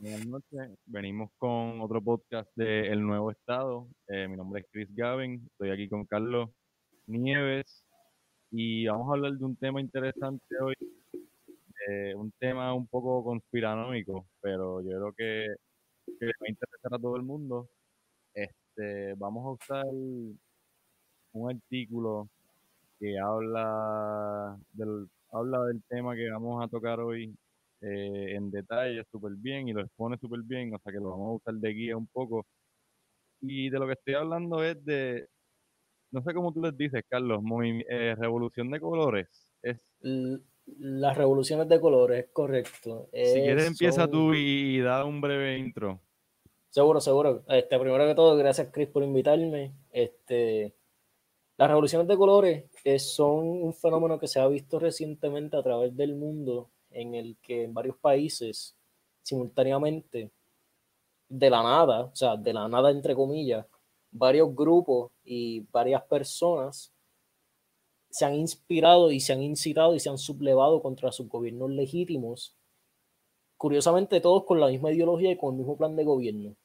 [0.00, 0.78] Buenas noches.
[0.86, 3.88] Venimos con otro podcast de El Nuevo Estado.
[4.08, 5.44] Eh, mi nombre es Chris Gavin.
[5.52, 6.50] Estoy aquí con Carlos
[7.06, 7.84] Nieves
[8.50, 10.74] y vamos a hablar de un tema interesante hoy.
[11.88, 15.46] eh, un tema un poco conspiranoico, pero yo creo que,
[16.18, 17.68] que va a interesar a todo el mundo.
[18.34, 19.86] Este, vamos a usar
[21.32, 22.28] un artículo
[23.00, 27.34] que habla del, habla del tema que vamos a tocar hoy
[27.80, 31.28] eh, en detalle súper bien y lo expone súper bien, o sea que lo vamos
[31.28, 32.46] a usar de guía un poco.
[33.40, 35.28] Y de lo que estoy hablando es de,
[36.10, 37.42] no sé cómo tú les dices, Carlos,
[37.88, 39.28] eh, revolución de colores.
[39.62, 39.78] Es,
[40.80, 43.08] Las revoluciones de colores, correcto.
[43.12, 46.00] si quieres Es- empieza son- tú y, y da un breve intro.
[46.70, 47.44] Seguro, seguro.
[47.48, 49.72] Este, primero que todo, gracias Chris por invitarme.
[49.90, 50.74] Este,
[51.56, 55.96] las revoluciones de colores eh, son un fenómeno que se ha visto recientemente a través
[55.96, 58.76] del mundo, en el que en varios países,
[59.22, 60.30] simultáneamente,
[61.28, 63.66] de la nada, o sea, de la nada entre comillas,
[64.10, 66.92] varios grupos y varias personas
[68.10, 72.58] se han inspirado y se han incitado y se han sublevado contra sus gobiernos legítimos
[73.58, 76.56] curiosamente todos con la misma ideología y con el mismo plan de gobierno.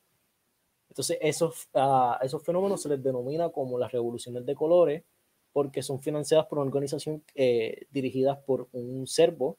[0.90, 5.04] Entonces, esos, a esos fenómenos se les denomina como las revoluciones de colores,
[5.52, 9.58] porque son financiadas por una organización eh, dirigida por un serbo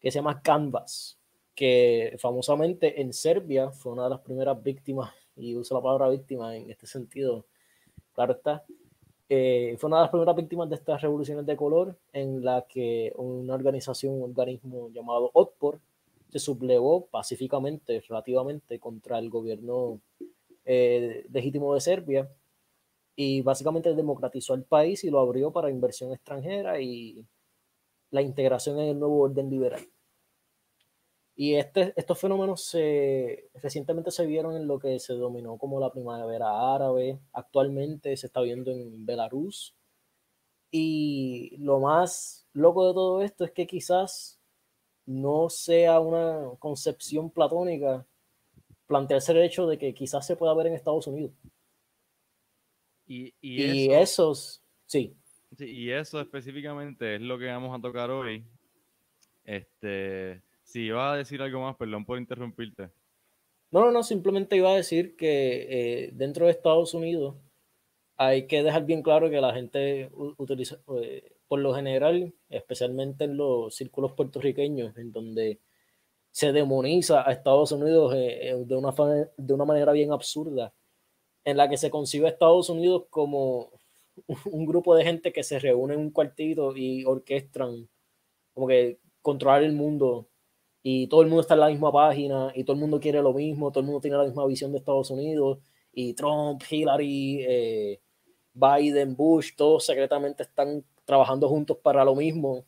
[0.00, 1.18] que se llama Canvas,
[1.54, 6.56] que famosamente en Serbia fue una de las primeras víctimas, y uso la palabra víctima
[6.56, 7.46] en este sentido,
[8.12, 8.64] claro está,
[9.28, 13.12] eh, fue una de las primeras víctimas de estas revoluciones de color en la que
[13.16, 15.80] una organización, un organismo llamado Otpor,
[16.30, 20.00] se sublevó pacíficamente, relativamente, contra el gobierno
[20.64, 22.30] eh, legítimo de Serbia
[23.16, 27.24] y básicamente democratizó el país y lo abrió para inversión extranjera y
[28.10, 29.86] la integración en el nuevo orden liberal.
[31.34, 35.92] Y este, estos fenómenos se, recientemente se vieron en lo que se dominó como la
[35.92, 39.76] primavera árabe, actualmente se está viendo en Belarus.
[40.72, 44.40] Y lo más loco de todo esto es que quizás
[45.06, 48.04] no sea una concepción platónica
[48.88, 51.32] plantearse el hecho de que quizás se pueda ver en Estados Unidos.
[53.06, 55.16] Y, y Y, eso, esos, sí,
[55.58, 58.44] y eso específicamente es lo que vamos a tocar hoy.
[59.44, 62.90] Este, si ibas a decir algo más, perdón por interrumpirte.
[63.70, 67.36] No, no, no, simplemente iba a decir que eh, dentro de Estados Unidos
[68.16, 73.36] hay que dejar bien claro que la gente utiliza, eh, por lo general, especialmente en
[73.36, 75.60] los círculos puertorriqueños, en donde
[76.30, 78.92] se demoniza a Estados Unidos eh, de, una,
[79.36, 80.72] de una manera bien absurda,
[81.44, 83.70] en la que se concibe a Estados Unidos como
[84.46, 87.88] un grupo de gente que se reúne en un cuartito y orquestan
[88.54, 90.28] como que controlar el mundo.
[90.82, 93.32] Y todo el mundo está en la misma página y todo el mundo quiere lo
[93.32, 95.58] mismo, todo el mundo tiene la misma visión de Estados Unidos
[95.92, 98.00] y Trump, Hillary, eh,
[98.54, 102.64] Biden, Bush, todos secretamente están trabajando juntos para lo mismo.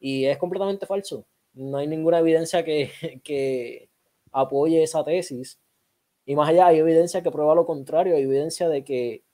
[0.00, 1.26] Y es completamente falso.
[1.52, 2.90] No hay ninguna evidencia que,
[3.24, 3.90] que
[4.32, 5.60] apoye esa tesis.
[6.24, 9.24] Y más allá hay evidencia que prueba lo contrario, hay evidencia de que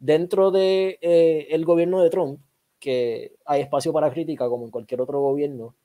[0.00, 2.40] dentro de eh, el gobierno de Trump,
[2.80, 5.76] que hay espacio para crítica como en cualquier otro gobierno,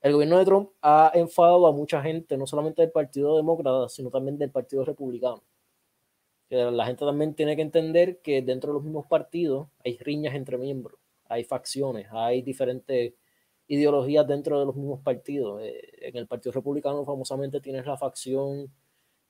[0.00, 4.10] el gobierno de Trump ha enfadado a mucha gente, no solamente del Partido Demócrata, sino
[4.10, 5.42] también del Partido Republicano.
[6.50, 10.56] La gente también tiene que entender que dentro de los mismos partidos hay riñas entre
[10.56, 13.14] miembros, hay facciones, hay diferentes
[13.66, 15.60] ideologías dentro de los mismos partidos.
[15.62, 18.72] Eh, en el Partido Republicano famosamente tienes la facción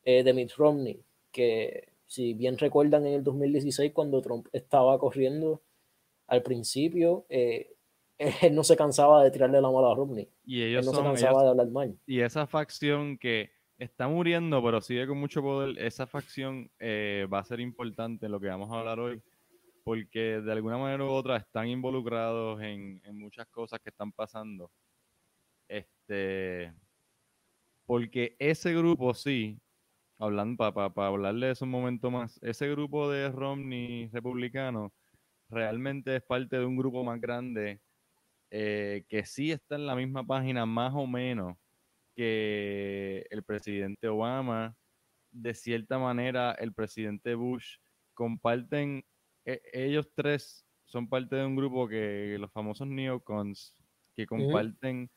[0.05, 1.03] eh, de Mitt Romney,
[1.33, 5.63] que si bien recuerdan en el 2016 cuando Trump estaba corriendo
[6.27, 7.77] al principio, eh,
[8.43, 10.29] él no se cansaba de tirarle la mala a Romney.
[10.45, 11.99] Y Él ellos no se son, cansaba ellos- de hablar mal.
[12.07, 17.39] y esa facción que está muriendo, pero sigue con mucho poder, esa facción eh, va
[17.39, 19.23] a ser importante en lo que vamos a hablar hoy,
[19.85, 24.71] porque de alguna manera u otra están involucrados en, en muchas cosas que están pasando.
[25.69, 26.73] Este,
[27.87, 29.61] porque ese grupo sí,
[30.19, 34.95] hablando para hablarle de eso un momento más, ese grupo de Romney republicano
[35.49, 37.83] realmente es parte de un grupo más grande
[38.51, 41.57] eh, que sí está en la misma página más o menos
[42.15, 44.77] que el presidente Obama,
[45.31, 47.77] de cierta manera el presidente Bush,
[48.15, 49.05] comparten,
[49.45, 53.77] e- ellos tres son parte de un grupo que los famosos neocons,
[54.15, 55.11] que comparten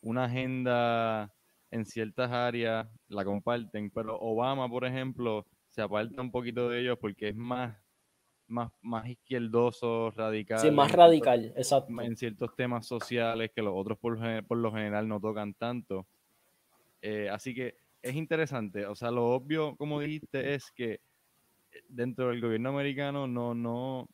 [0.00, 1.34] una agenda
[1.72, 6.98] en ciertas áreas, la comparten, pero Obama, por ejemplo, se aparta un poquito de ellos
[7.00, 7.74] porque es más,
[8.46, 10.58] más, más izquierdoso, radical.
[10.58, 12.02] Sí, más en ciertos- radical, exacto.
[12.02, 16.06] en ciertos temas sociales que los otros por, lo general no tocan tanto.
[17.00, 18.84] Eh, así que es interesante.
[18.84, 21.00] O sea, lo obvio, como dijiste, es que
[21.88, 24.10] dentro del gobierno americano no, no,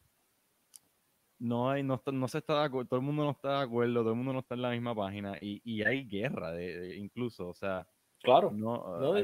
[1.39, 4.01] no hay, no, no se está de acuerdo, todo el mundo no está de acuerdo,
[4.01, 7.49] todo el mundo no está en la misma página y, y hay guerra de, incluso,
[7.49, 7.87] o sea,
[8.23, 9.15] claro, no,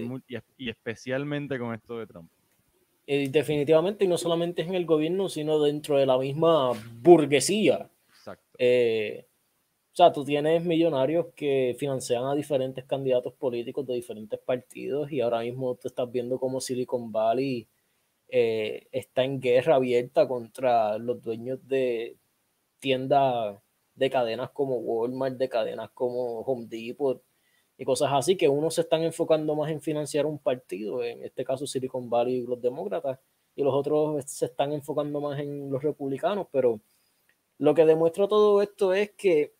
[0.56, 2.30] y, especialmente con esto de Trump.
[3.06, 6.70] Y definitivamente, y no solamente en el gobierno, sino dentro de la misma
[7.02, 7.90] burguesía.
[8.08, 8.56] Exacto.
[8.58, 9.26] Eh,
[9.92, 15.20] o sea, tú tienes millonarios que financian a diferentes candidatos políticos de diferentes partidos y
[15.20, 17.68] ahora mismo tú estás viendo como Silicon Valley
[18.28, 22.16] eh, está en guerra abierta contra los dueños de
[22.80, 23.58] tiendas
[23.94, 27.22] de cadenas como Walmart, de cadenas como Home Depot
[27.76, 31.44] y cosas así, que unos se están enfocando más en financiar un partido, en este
[31.44, 33.18] caso Silicon Valley y los demócratas,
[33.56, 36.80] y los otros se están enfocando más en los republicanos, pero
[37.58, 39.54] lo que demuestra todo esto es que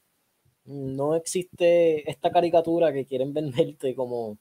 [0.65, 4.39] no existe esta caricatura que quieren venderte como,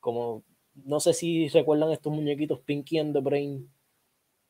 [0.00, 0.42] como
[0.84, 3.70] no sé si recuerdan estos muñequitos Pinky and the Brain,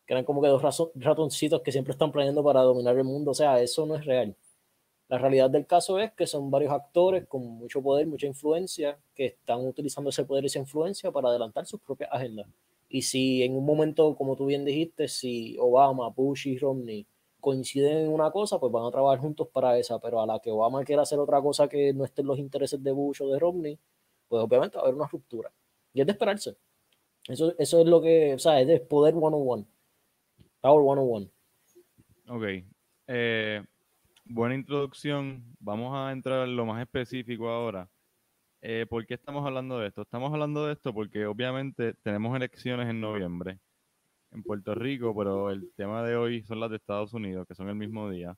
[0.07, 0.63] que eran como que dos
[0.95, 3.33] ratoncitos que siempre están planeando para dominar el mundo.
[3.33, 4.37] O sea, eso no es real.
[5.09, 9.27] La realidad del caso es que son varios actores con mucho poder, mucha influencia, que
[9.27, 12.49] están utilizando ese poder y esa influencia para adelantar sus propias agendas.
[12.89, 17.07] Y si en un momento, como tú bien dijiste, si Obama, Bush y Romney
[17.41, 20.51] coinciden en una cosa, pues van a trabajar juntos para esa, pero a la que
[20.51, 23.39] Obama quiera hacer otra cosa que no esté en los intereses de Bush o de
[23.39, 23.79] Romney,
[24.29, 25.53] pues obviamente va a haber una ruptura.
[25.97, 26.59] Y es de esperarse.
[27.27, 29.67] Eso, eso es lo que, o sea, es de poder 101.
[30.61, 31.31] Power 101.
[32.29, 32.67] Ok.
[33.07, 33.65] Eh,
[34.27, 35.43] buena introducción.
[35.59, 37.89] Vamos a entrar en lo más específico ahora.
[38.61, 40.03] Eh, ¿Por qué estamos hablando de esto?
[40.03, 43.59] Estamos hablando de esto porque obviamente tenemos elecciones en noviembre
[44.33, 47.71] en Puerto Rico, pero el tema de hoy son las de Estados Unidos, que son
[47.71, 48.37] el mismo día,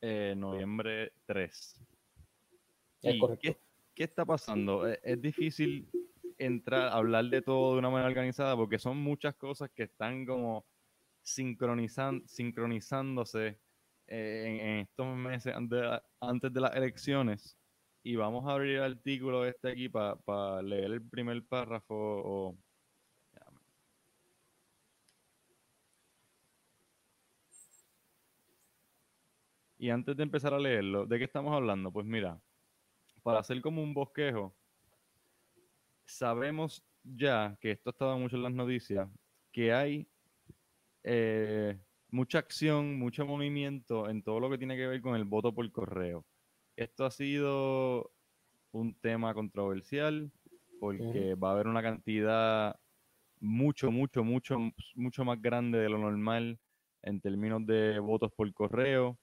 [0.00, 1.80] eh, noviembre 3.
[3.02, 3.58] qué,
[3.94, 4.86] qué, está pasando?
[4.86, 5.86] Es, es, difícil
[6.38, 10.66] entrar, hablar de todo de una manera organizada porque son muchas cosas que están como
[11.22, 13.58] sincronizan, sincronizándose
[14.08, 15.82] eh, en, estos meses antes,
[16.20, 17.58] antes de las elecciones.
[18.02, 22.58] Y vamos a abrir el artículo este aquí para leer el primer párrafo o,
[29.78, 31.92] Y antes de empezar a leerlo, ¿de qué estamos hablando?
[31.92, 32.40] Pues mira,
[33.22, 34.54] para hacer como un bosquejo,
[36.06, 39.08] sabemos ya, que esto estaba mucho en las noticias,
[39.52, 40.08] que hay
[41.04, 41.78] eh,
[42.10, 45.70] mucha acción, mucho movimiento en todo lo que tiene que ver con el voto por
[45.70, 46.24] correo.
[46.76, 48.10] Esto ha sido
[48.72, 50.30] un tema controversial
[50.80, 52.78] porque va a haber una cantidad
[53.40, 54.58] mucho, mucho, mucho,
[54.94, 56.58] mucho más grande de lo normal
[57.02, 59.18] en términos de votos por correo.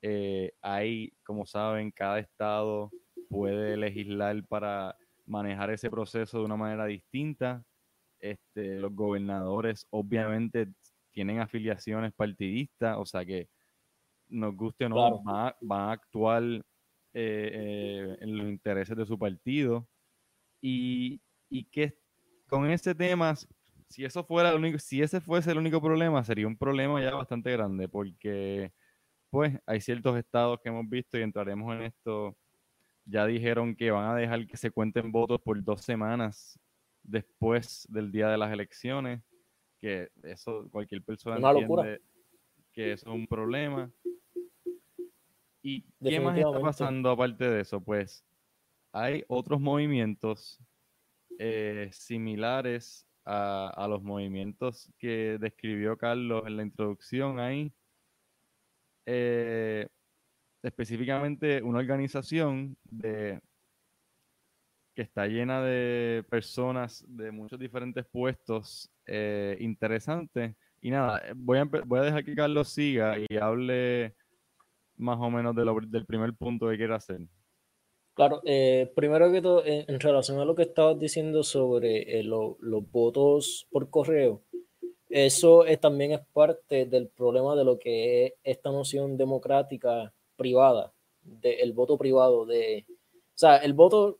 [0.00, 2.90] Eh, hay, como saben, cada estado
[3.28, 4.96] puede legislar para
[5.26, 7.62] manejar ese proceso de una manera distinta.
[8.18, 10.68] Este, los gobernadores obviamente
[11.12, 13.48] tienen afiliaciones partidistas, o sea que
[14.28, 16.62] nos guste o no, van, a, actuar eh,
[17.14, 19.88] eh, en los intereses de su partido.
[20.60, 21.98] Y, y que
[22.48, 23.34] con ese tema,
[23.88, 27.14] si eso fuera el único, si ese fuese el único problema, sería un problema ya
[27.14, 28.72] bastante grande, porque
[29.30, 32.36] pues hay ciertos estados que hemos visto y entraremos en esto.
[33.06, 36.58] Ya dijeron que van a dejar que se cuenten votos por dos semanas
[37.02, 39.22] después del día de las elecciones,
[39.78, 42.00] que eso cualquier persona entiende
[42.72, 43.90] que eso es un problema.
[45.62, 47.80] ¿Y qué más está pasando aparte de eso?
[47.80, 48.24] Pues
[48.92, 50.60] hay otros movimientos
[51.38, 57.72] eh, similares a, a, los movimientos que describió Carlos en la introducción ahí,
[59.06, 59.88] eh,
[60.66, 63.40] específicamente una organización de,
[64.94, 70.56] que está llena de personas de muchos diferentes puestos eh, interesantes.
[70.80, 74.14] Y nada, voy a, voy a dejar que Carlos siga y hable
[74.96, 77.20] más o menos de lo, del primer punto que quiere hacer.
[78.14, 82.56] Claro, eh, primero que todo, en, relación a lo que estabas diciendo sobre los
[82.90, 84.42] votos por correo,
[85.10, 91.72] eso también es parte del problema de lo que es esta noción democrática privada, del
[91.72, 92.46] voto privado.
[92.46, 94.18] De, o sea, el voto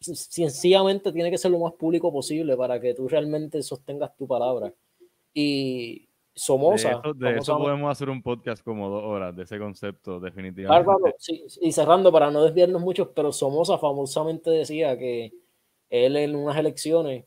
[0.00, 4.72] sencillamente tiene que ser lo más público posible para que tú realmente sostengas tu palabra.
[5.32, 7.02] Y Somoza.
[7.16, 11.14] De eso, podemos hacer un podcast como dos horas de ese concepto, definitivamente.
[11.60, 15.32] y cerrando para no desviarnos mucho, pero Somoza famosamente decía que
[15.90, 17.24] él en unas elecciones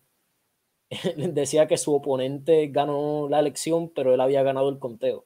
[1.17, 5.25] decía que su oponente ganó la elección, pero él había ganado el conteo.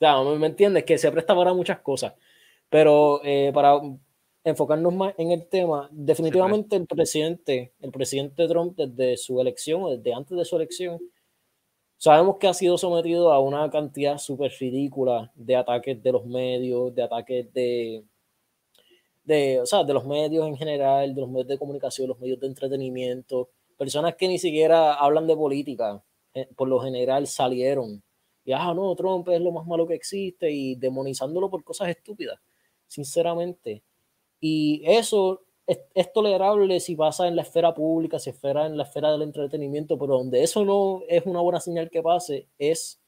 [0.00, 0.84] Sea, ¿me entiendes?
[0.84, 2.14] Que se presta para muchas cosas.
[2.70, 3.80] Pero eh, para
[4.44, 9.90] enfocarnos más en el tema, definitivamente el presidente, el presidente Trump desde su elección o
[9.90, 10.98] desde antes de su elección,
[11.98, 16.94] sabemos que ha sido sometido a una cantidad súper ridícula de ataques de los medios,
[16.94, 18.04] de ataques de,
[19.24, 22.40] de, o sea, de los medios en general, de los medios de comunicación, los medios
[22.40, 26.02] de entretenimiento, personas que ni siquiera hablan de política,
[26.34, 28.02] eh, por lo general salieron
[28.50, 32.40] y, ah, no, Trump es lo más malo que existe y demonizándolo por cosas estúpidas,
[32.88, 33.84] sinceramente.
[34.40, 39.12] Y eso es, tolerable si pasa en la esfera pública, si esfera en la esfera
[39.12, 43.00] del entretenimiento, pero donde eso no es una buena señal que pase es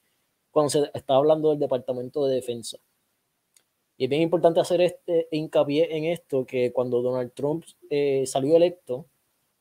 [0.53, 2.79] cuando se está hablando del Departamento de Defensa.
[3.97, 8.57] Y es bien importante hacer este hincapié en esto, que cuando Donald Trump eh, salió
[8.57, 9.07] electo,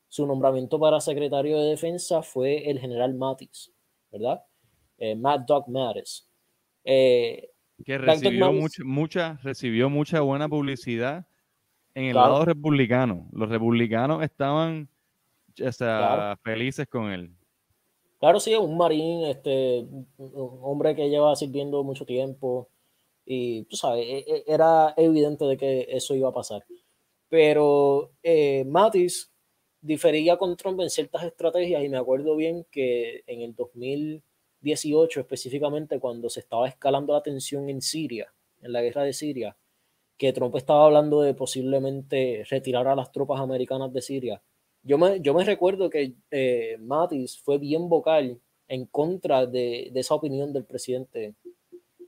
[0.08, 3.72] su nombramiento para secretario de Defensa fue el general Mattis,
[4.12, 4.44] ¿verdad?
[5.02, 6.28] Eh, Matt Doc Mattis.
[6.84, 7.50] Eh,
[7.84, 8.52] que recibió,
[8.84, 11.26] mucha, recibió mucha buena publicidad
[11.92, 13.28] en el lado republicano.
[13.32, 14.88] Los republicanos estaban
[16.44, 17.32] felices con él.
[18.20, 19.84] Claro, sí, un marín, este,
[20.18, 22.68] un hombre que lleva sirviendo mucho tiempo
[23.26, 26.64] y tú sabes, e, e, era evidente de que eso iba a pasar.
[27.28, 29.32] Pero eh, Matis
[29.80, 33.56] difería con Trump en ciertas estrategias y me acuerdo bien que en el
[34.62, 39.56] 2018 específicamente cuando se estaba escalando la tensión en Siria, en la guerra de Siria,
[40.16, 44.42] que Trump estaba hablando de posiblemente retirar a las tropas americanas de Siria.
[44.84, 50.00] Yo me, yo me recuerdo que eh, Mattis fue bien vocal en contra de, de,
[50.00, 51.34] esa opinión del presidente,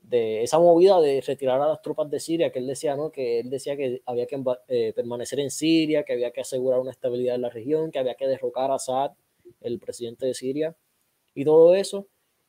[0.03, 3.11] de esa movida de retirar a las tropas de Siria, que él decía, ¿no?
[3.11, 6.91] Que él decía que había que eh, permanecer en Siria, que había que asegurar una
[6.91, 9.13] estabilidad en la región, que había que derrocar a Assad,
[9.61, 10.77] el presidente de Siria,
[11.35, 12.07] y todo eso.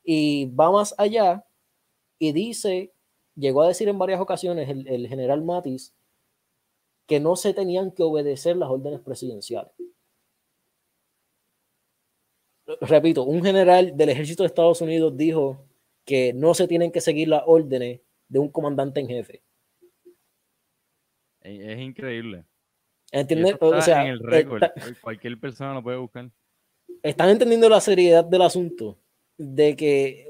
[0.08, 1.44] Y va más allá
[2.18, 2.92] y dice
[3.36, 5.94] llegó a decir en varias ocasiones el, general Matis
[7.06, 9.72] que no se tenían que obedecer las órdenes presidenciales.
[12.80, 15.64] Repito, un general del ejército de Estados Unidos dijo
[16.04, 19.42] que no se tienen que seguir las órdenes de un comandante en jefe.
[21.42, 22.44] Es increíble.
[23.12, 23.56] ¿Entiendes?
[23.60, 24.64] O sea, en el récord.
[25.00, 26.28] Cualquier persona lo puede buscar.
[27.04, 28.98] Están entendiendo la seriedad del asunto
[29.38, 30.26] de que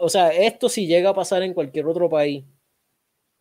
[0.00, 2.44] o sea, esto si llega a pasar en cualquier otro país,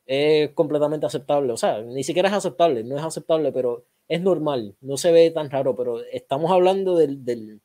[0.05, 1.53] es completamente aceptable.
[1.53, 5.31] O sea, ni siquiera es aceptable, no es aceptable, pero es normal, no se ve
[5.31, 7.61] tan raro, pero estamos hablando del, del,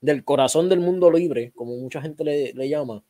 [0.00, 3.04] del corazón del mundo libre, como mucha gente le, le, llama,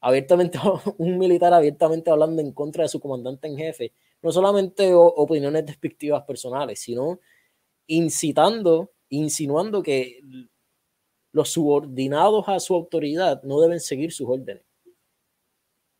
[0.00, 0.58] abiertamente,
[0.98, 3.92] un militar abiertamente hablando en contra de su comandante en jefe,
[4.22, 7.20] no solamente opiniones despectivas personales, sino
[7.88, 10.20] incitando, insinuando que
[11.32, 14.64] los subordinados a su autoridad no deben seguir sus órdenes.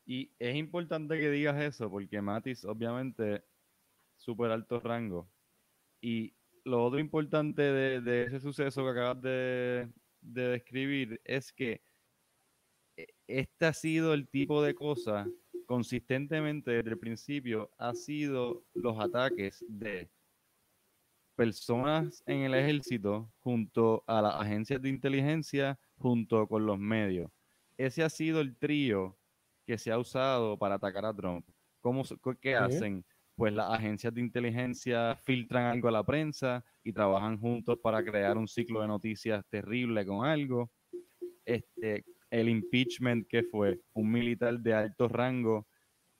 [0.05, 3.43] Y es importante que digas eso, porque Matis, obviamente,
[4.17, 5.29] súper alto rango.
[6.01, 6.35] Y
[6.65, 9.89] lo otro importante de, ese suceso que acabas de,
[10.21, 11.83] de, describir es que
[12.97, 15.27] e, este ha sido el tipo de cosa
[15.67, 20.11] consistentemente desde el principio, ha sido los ataques de
[21.35, 27.31] personas en el ejército junto a las agencias de inteligencia, junto con los medios.
[27.77, 29.17] Ese ha sido el trío
[29.67, 31.47] que se ha usado para atacar a Trump.
[31.81, 32.03] ¿Cómo,
[32.41, 33.05] ¿Qué hacen?
[33.35, 38.37] Pues las agencias de inteligencia filtran algo a la prensa y trabajan juntos para crear
[38.37, 40.71] un ciclo de noticias terrible con algo.
[41.45, 45.67] Este, el impeachment que fue un militar de alto rango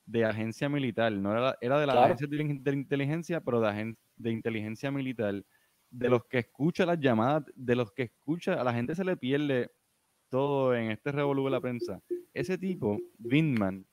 [0.05, 4.31] de agencia militar, no era, era de la agencia de, inteligencia, pero de, agencia de
[4.31, 5.43] inteligencia militar,
[5.89, 9.15] de los que escucha las llamadas, de los que escucha, a la gente se le
[9.15, 9.71] pierde
[10.29, 12.01] todo en este revolú de la prensa.
[12.33, 13.85] Ese tipo, Vindman,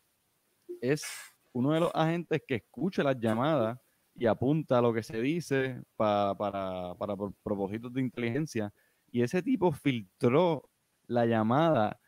[0.80, 1.04] es
[1.52, 3.78] uno de los agentes que escucha las llamadas
[4.14, 8.72] y apunta a lo que se dice para, para, para propósitos de inteligencia.
[9.10, 10.70] Y ese tipo filtró
[11.06, 12.00] la llamada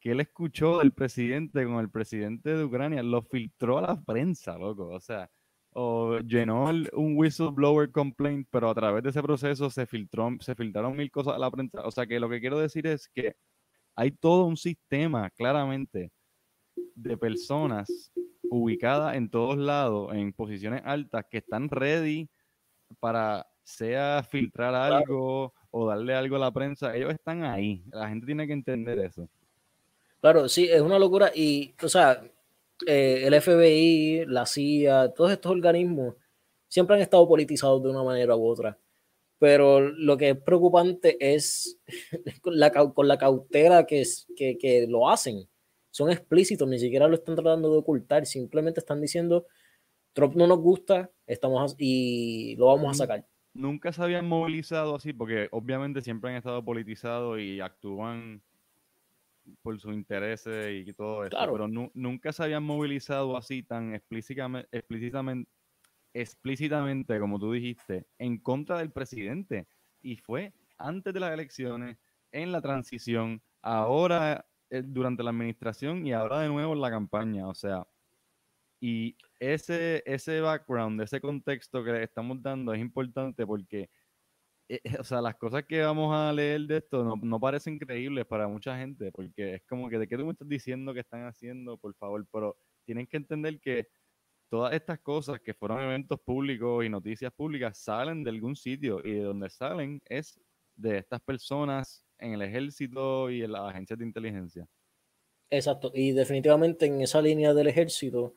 [0.00, 4.56] que él escuchó del presidente con el presidente de Ucrania, lo filtró a la prensa,
[4.58, 4.88] loco.
[4.88, 5.30] O sea,
[5.72, 10.96] o llenó un whistleblower complaint, pero a través de ese proceso se filtró, se filtraron
[10.96, 11.82] mil cosas a la prensa.
[11.84, 13.36] O sea que lo que quiero decir es que
[13.96, 16.12] hay todo un sistema claramente
[16.94, 18.12] de personas
[18.50, 22.28] ubicadas en todos lados, en posiciones altas, que están ready
[23.00, 26.96] para sea filtrar algo o darle algo a la prensa.
[26.96, 27.84] Ellos están ahí.
[27.92, 29.28] La gente tiene que entender eso.
[30.20, 31.30] Claro, sí, es una locura.
[31.34, 32.22] Y, o sea,
[32.86, 36.14] eh, el FBI, la CIA, todos estos organismos
[36.68, 38.78] siempre han estado politizados de una manera u otra.
[39.38, 41.80] Pero lo que es preocupante es
[42.42, 45.48] con la, con la cautela que, es, que, que lo hacen.
[45.90, 49.46] Son explícitos, ni siquiera lo están tratando de ocultar, simplemente están diciendo
[50.12, 53.26] Trump no nos gusta, estamos y lo vamos a sacar.
[53.54, 58.42] Nunca se habían movilizado así, porque obviamente siempre han estado politizados y actúan
[59.62, 65.50] por sus intereses y todo eso, pero nunca se habían movilizado así tan explícitamente, explícitamente,
[66.14, 69.66] explícitamente, como tú dijiste, en contra del presidente.
[70.00, 71.98] Y fue antes de las elecciones,
[72.32, 77.48] en la transición, ahora eh, durante la administración y ahora de nuevo en la campaña.
[77.48, 77.86] O sea,
[78.80, 83.90] y ese, ese background, ese contexto que le estamos dando es importante porque,
[85.00, 88.48] o sea, las cosas que vamos a leer de esto no, no, parecen creíbles para
[88.48, 91.78] mucha gente, porque es como que de qué tú me estás diciendo que están haciendo,
[91.78, 93.88] por favor, pero tienen que entender que
[94.48, 99.12] todas estas cosas que fueron eventos públicos y noticias públicas salen de algún sitio y
[99.12, 100.40] de donde salen es
[100.76, 104.66] de estas personas en el ejército y en las agencias de inteligencia.
[105.50, 108.34] Exacto, y definitivamente en esa línea del ejército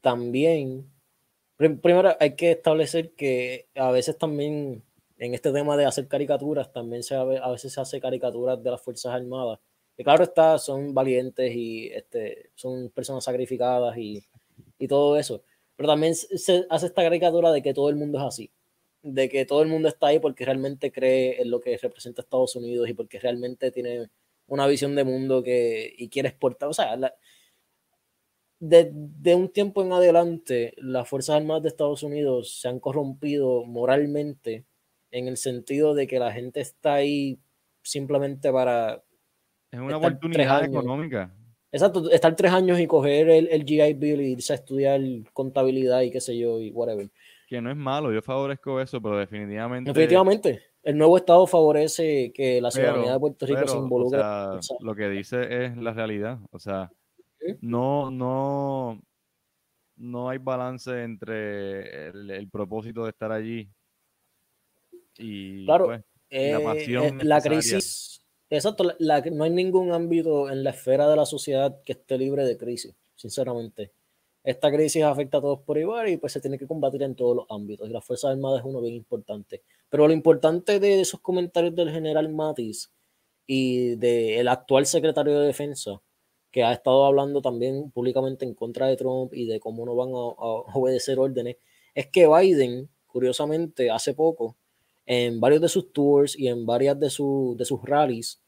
[0.00, 0.90] también,
[1.56, 4.82] primero hay que establecer que a veces también
[5.24, 8.82] en este tema de hacer caricaturas, también se, a veces se hace caricaturas de las
[8.82, 9.60] Fuerzas Armadas.
[9.96, 14.24] Que claro está, son valientes y este, son personas sacrificadas y,
[14.78, 15.42] y todo eso.
[15.76, 18.52] Pero también se hace esta caricatura de que todo el mundo es así
[19.02, 22.56] de que todo el mundo está ahí porque realmente cree en lo que representa Estados
[22.56, 24.08] Unidos y porque realmente tiene
[24.46, 26.68] una visión de mundo que y quiere exportar.
[26.68, 26.96] O sea,
[28.60, 34.66] de, un tiempo en adelante, las Fuerzas Armadas de Estados Unidos se han corrompido moralmente
[35.12, 37.38] en el sentido de que la gente está ahí
[37.82, 39.04] simplemente para...
[39.70, 41.32] Es una oportunidad económica.
[41.70, 45.00] Exacto, estar tres años y coger el, el GI Bill y irse a estudiar
[45.32, 47.08] contabilidad y qué sé yo y whatever
[47.52, 49.90] que no es malo, yo favorezco eso, pero definitivamente.
[49.90, 50.62] Definitivamente.
[50.82, 54.20] El nuevo Estado favorece que la ciudadanía de Puerto Rico se involucre.
[54.80, 56.38] lo que dice es la realidad.
[56.50, 56.90] O sea,
[57.60, 59.02] no, no,
[59.96, 63.68] no hay balance entre el, propósito de estar allí
[65.22, 66.00] y claro, pues,
[66.30, 67.20] la eh, pasión.
[67.20, 68.24] Eh, la crisis.
[68.50, 72.58] Exacto, no hay ningún ámbito en la esfera de la sociedad que esté libre de
[72.58, 73.92] crisis, sinceramente
[74.44, 77.36] esta crisis afecta a todos por igual y pues se tiene que combatir en todos
[77.36, 77.88] los ámbitos.
[77.88, 79.62] Y las Fuerzas Armadas es uno bien importante.
[79.88, 82.92] Pero lo importante de esos comentarios del general Matis
[83.46, 86.00] y del actual secretario de Defensa,
[86.50, 90.10] que ha estado hablando también públicamente en contra de Trump y de cómo no van
[90.10, 91.56] a, obedecer órdenes,
[91.94, 94.56] es que Biden, curiosamente, hace poco,
[95.06, 98.40] en varios de sus tours y en varias de, de sus rallies,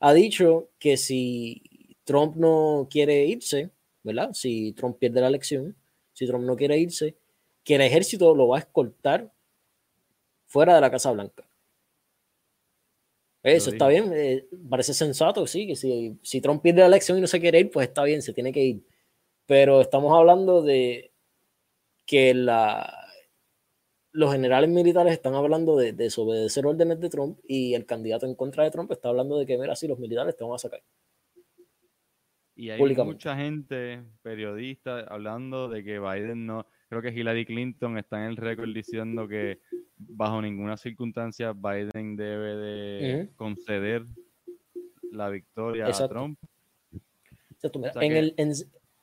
[0.00, 3.70] ha dicho que si Trump no quiere irse,
[4.02, 4.32] ¿verdad?
[4.32, 5.76] Si Trump pierde la elección,
[6.12, 7.16] si Trump no quiere irse,
[7.64, 9.32] que el ejército lo va a escoltar
[10.46, 11.48] fuera de la Casa Blanca.
[13.42, 17.20] Eso está bien, eh, parece sensato, sí, que si, si Trump pierde la elección y
[17.20, 18.86] no se quiere ir, pues está bien, se tiene que ir.
[19.46, 21.12] Pero estamos hablando de
[22.04, 23.07] que la,
[24.12, 28.64] los generales militares están hablando de desobedecer órdenes de Trump y el candidato en contra
[28.64, 30.82] de Trump está hablando de que, mira, si los militares te van a sacar.
[32.56, 38.18] Y hay mucha gente, periodistas, hablando de que Biden no, creo que Hillary Clinton está
[38.24, 39.60] en el récord diciendo que
[39.96, 44.04] bajo ninguna circunstancia Biden debe de conceder
[45.12, 46.38] la victoria a Trump.
[48.00, 48.34] en, el,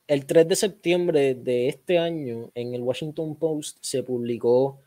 [0.08, 4.82] el 3 de septiembre de este año, en el Washington Post se publicó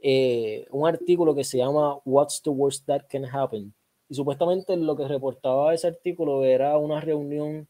[0.00, 3.74] eh, un artículo que se llama What's the worst that can happen?
[4.08, 7.68] Y supuestamente lo que reportaba ese artículo era una reunión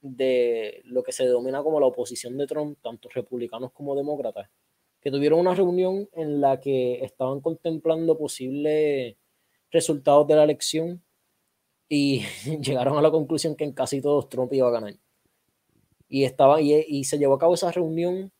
[0.00, 4.48] de lo que se denomina como la oposición de Trump, tanto republicanos como demócratas,
[5.00, 9.16] que tuvieron una reunión en la que estaban contemplando posibles
[9.70, 11.02] resultados de la elección
[11.88, 12.22] y
[12.60, 14.94] llegaron a la conclusión que en casi todos Trump iba a ganar.
[16.08, 18.32] Y, estaba, y, y se llevó a cabo esa reunión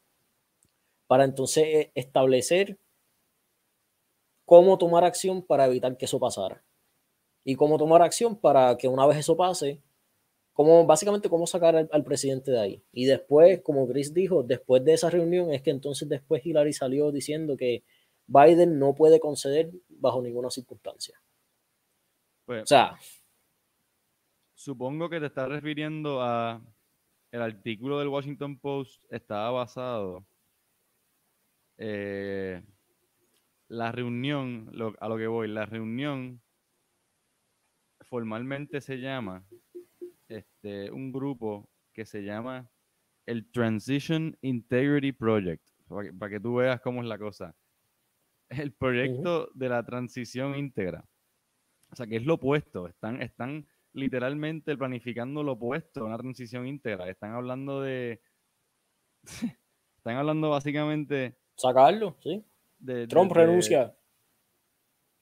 [1.07, 2.79] para entonces eh, establecer
[4.49, 6.65] cómo tomar acción para evitar que eso pasara.
[7.45, 9.83] Y cómo tomar acción para que una vez eso pase,
[10.87, 12.83] básicamente cómo sacar al, presidente de ahí.
[12.91, 17.13] Y después, como Chris dijo, después de esa reunión es que entonces después Hillary salió
[17.13, 17.85] diciendo que
[18.27, 21.21] Biden no puede conceder bajo ninguna circunstancia.
[22.47, 22.99] Pues, o sea,
[24.55, 26.63] supongo que te estás refiriendo a
[27.33, 30.25] el artículo del Washington Post estaba basado
[31.77, 32.63] eh,
[33.69, 36.43] la reunión, a lo que voy, la reunión
[38.01, 39.47] formalmente se llama
[40.29, 42.71] este, un grupo que se llama
[43.27, 45.69] el Transition Integrity Project,
[46.19, 47.55] para que, tú veas cómo es la cosa.
[48.49, 51.05] El proyecto de la transición íntegra.
[51.91, 52.89] O sea, que es lo opuesto.
[52.89, 57.09] Están, están literalmente planificando lo opuesto a una transición íntegra.
[57.11, 58.23] Están hablando de.
[59.99, 61.37] están hablando básicamente.
[61.57, 62.43] Sacarlo, sí.
[63.09, 63.97] Trump renuncia.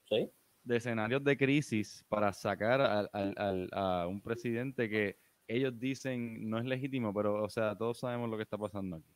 [0.08, 0.30] Sí.
[0.62, 7.14] De escenarios de crisis para sacar a un presidente que ellos dicen no es legítimo,
[7.14, 9.14] pero, o sea, todos sabemos lo que está pasando aquí.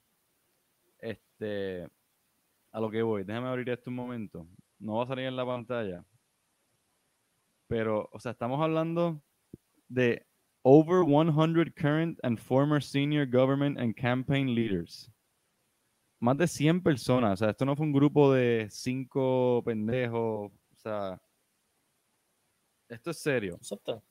[0.99, 1.89] Este,
[2.73, 4.47] a lo que voy, déjame abrir esto un momento.
[4.79, 6.05] No va a salir en la pantalla.
[7.67, 9.23] Pero, o sea, estamos hablando
[9.89, 10.27] de
[10.63, 15.11] over 100 current and former senior government and campaign leaders.
[16.21, 17.33] Más de 100 personas.
[17.33, 20.53] O sea, esto no fue un grupo de cinco pendejos.
[20.53, 21.21] O sea,
[22.89, 23.55] esto es serio.
[23.55, 24.03] Exacto.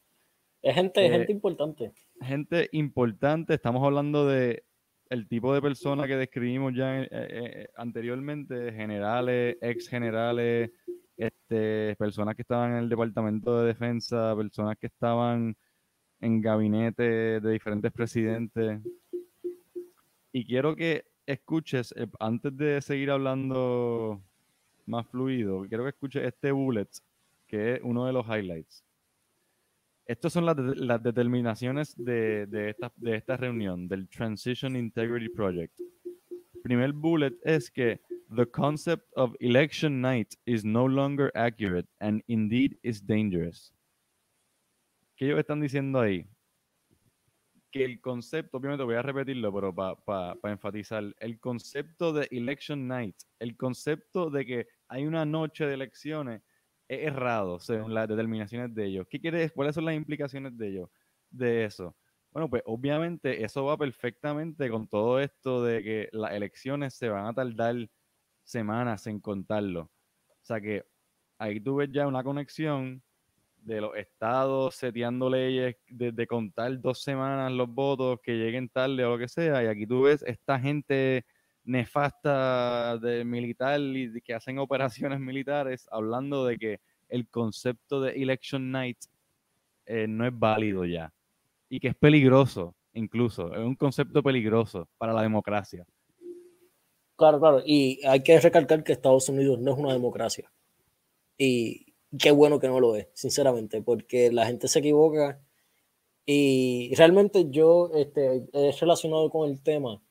[0.62, 1.92] Es gente, eh, gente importante.
[2.22, 3.54] Gente importante.
[3.54, 4.64] Estamos hablando de
[5.10, 10.72] el tipo de persona que describimos ya eh, eh, anteriormente, generales, ex generales,
[11.18, 15.56] este, personas que estaban en el Departamento de Defensa, personas que estaban
[16.22, 18.82] en gabinete de diferentes presidentes.
[20.32, 24.22] Y quiero que escuches, eh, antes de seguir hablando
[24.86, 26.90] más fluido, quiero que escuches este bullet,
[27.48, 28.84] que es uno de los highlights.
[30.06, 35.80] Estas son las, determinaciones de, de, esta, de esta reunión, del Transition Integrity Project.
[36.64, 38.02] Primer bullet es que
[38.36, 43.72] the concept of election night is no longer accurate and indeed is dangerous.
[45.16, 46.26] ¿Qué ellos están diciendo ahí?
[47.72, 53.16] Que el concepto, obviamente voy a repetirlo, pero para enfatizar, el concepto de election night,
[53.38, 56.42] el concepto de que hay una noche de elecciones
[56.88, 59.08] es errado según las determinaciones de ellos.
[59.10, 60.90] ¿Qué quiere ¿Cuáles son las implicaciones de ellos?
[61.30, 61.96] De eso.
[62.32, 67.26] Bueno, pues obviamente eso va perfectamente con todo esto de que las elecciones se van
[67.26, 67.90] a tardar
[68.44, 69.82] semanas en contarlo.
[69.82, 70.86] O sea que
[71.38, 73.04] ahí tú ves ya una conexión
[73.62, 79.12] de los estados seteando leyes de, contar dos semanas los votos que lleguen tarde o
[79.12, 79.64] lo que sea.
[79.64, 81.26] Y aquí tú ves esta gente
[81.64, 88.72] nefasta de militar y que hacen operaciones militares hablando de que el concepto de election
[88.72, 88.98] night
[89.86, 91.12] eh, no es válido ya
[91.70, 95.86] y que es peligroso incluso, es un concepto peligroso para la democracia.
[97.16, 100.52] Claro, claro, y hay que recalcar que Estados Unidos no es una democracia.
[101.38, 105.42] Y qué bueno que no lo es, sinceramente, porque la gente se equivoca
[106.26, 110.02] y realmente yo este, he relacionado con el tema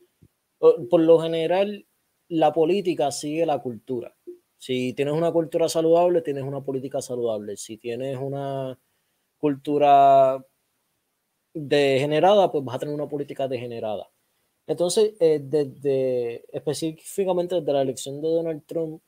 [0.59, 1.87] por lo general,
[2.29, 4.15] la política sigue la cultura.
[4.59, 7.57] Si tienes una cultura saludable, tienes una política saludable.
[7.57, 8.79] Si tienes una
[9.39, 10.45] cultura
[11.55, 14.11] degenerada, pues vas a tener una política degenerada.
[14.67, 19.03] Entonces, eh, desde, específicamente desde la elección de Donald Trump,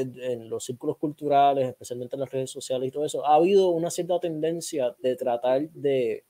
[0.00, 3.90] en, los círculos culturales, especialmente en las redes sociales y todo eso, ha habido una
[3.90, 6.24] cierta tendencia de tratar de,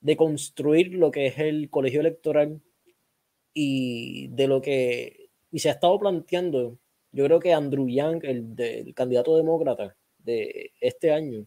[0.00, 2.60] de construir lo que es el colegio electoral
[3.54, 6.78] y de lo que y se ha estado planteando,
[7.12, 11.46] yo creo que Andrew Yang, el, candidato demócrata de este año,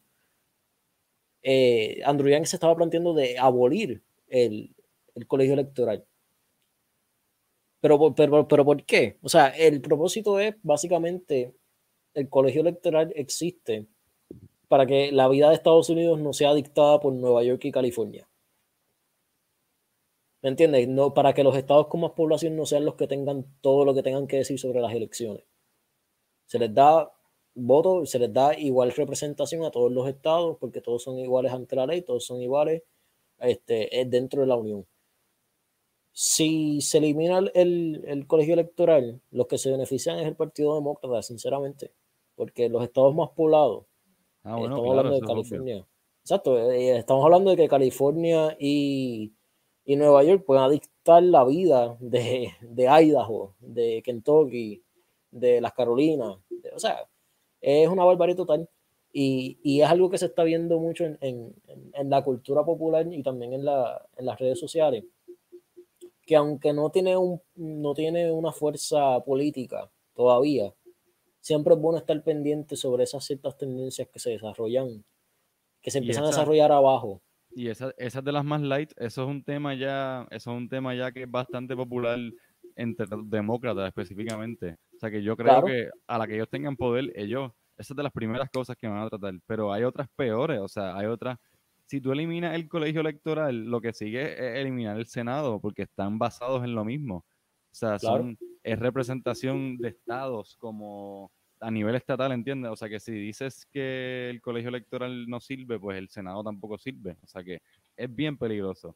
[1.44, 4.76] eh, Andrew Yang se estaba planteando de abolir el,
[5.28, 6.06] colegio electoral.
[7.82, 9.18] Pero, pero, pero ¿por qué?
[9.22, 11.54] O sea, el propósito es básicamente
[12.14, 13.88] el colegio electoral existe
[14.68, 18.30] para que la vida de Estados Unidos no sea dictada por Nueva York y California.
[20.42, 20.88] ¿Me entiendes?
[20.88, 23.94] No, para que los estados con más población no sean los que tengan todo lo
[23.94, 25.44] que tengan que decir sobre las elecciones.
[26.46, 27.12] Se les da
[27.56, 31.76] voto, se les da igual representación a todos los estados, porque todos son iguales ante
[31.76, 32.84] la ley, todos son iguales
[33.40, 34.86] este, dentro de la Unión.
[36.12, 41.94] Si se elimina el, colegio electoral, los que se benefician es el Partido Demócrata, sinceramente,
[42.36, 43.86] porque los estados más poblados,
[44.44, 45.88] ah, estamos hablando de California.
[46.22, 49.34] Exacto, eh, estamos hablando de que California y
[49.90, 54.84] y Nueva York pueden dictar la vida de, de Idaho, de Kentucky,
[55.32, 56.38] de las Carolinas.
[56.76, 57.10] o sea,
[57.60, 58.70] es una barbarie total.
[59.12, 61.56] Y, y, es algo que se está viendo mucho en, en,
[61.96, 65.06] en la cultura popular y también en, la, en, las redes sociales.
[66.30, 70.72] Que aunque no tiene, un, no tiene una fuerza política todavía,
[71.40, 75.04] siempre es bueno estar pendiente sobre esas ciertas tendencias que se desarrollan,
[75.82, 77.24] que se empiezan a desarrollar abajo.
[77.50, 80.70] Y esa, esa de las más light, eso es un tema ya, eso es un
[80.70, 82.20] tema ya que es bastante popular
[82.76, 84.78] entre demócratas específicamente.
[84.96, 87.98] O sea que yo creo que a la que ellos tengan poder, ellos, esa es
[87.98, 89.34] de las primeras cosas que van a tratar.
[89.48, 91.40] Pero hay otras peores, o sea, hay otras.
[91.90, 96.20] Si tú eliminas el colegio electoral, lo que sigue es eliminar el Senado, porque están
[96.20, 97.26] basados en lo mismo.
[97.72, 102.70] O sea, son, es representación de estados como a nivel estatal, ¿entiendes?
[102.72, 106.78] O sea que si dices que el colegio electoral no sirve, pues el Senado tampoco
[106.78, 107.18] sirve.
[107.24, 107.64] O sea que
[107.98, 108.96] es bien peligroso.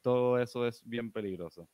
[0.00, 1.68] todo eso es bien peligroso.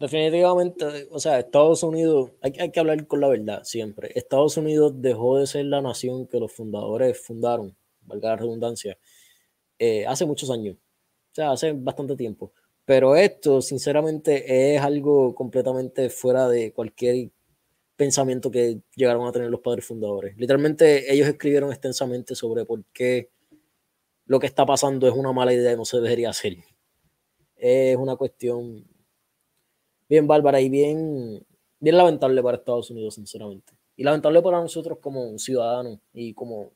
[0.00, 4.10] Definitivamente, o sea, Estados Unidos, hay, hay, que hablar con la verdad siempre.
[4.16, 8.98] Estados Unidos dejó de ser la nación que los fundadores fundaron, valga la redundancia,
[9.84, 12.52] eh, hace muchos años, o sea, hace bastante tiempo.
[12.84, 17.32] Pero esto, sinceramente, es algo completamente fuera de cualquier
[17.96, 20.36] pensamiento que llegaron a tener los padres fundadores.
[20.36, 23.30] Literalmente, ellos escribieron extensamente sobre por qué
[24.26, 26.58] lo que está pasando es una mala idea y no se debería hacer.
[27.56, 28.86] Es una cuestión
[30.08, 31.44] bien bárbara y bien,
[31.80, 33.72] bien lamentable para Estados Unidos, sinceramente.
[33.96, 36.70] Y lamentable para nosotros como ciudadanos y como...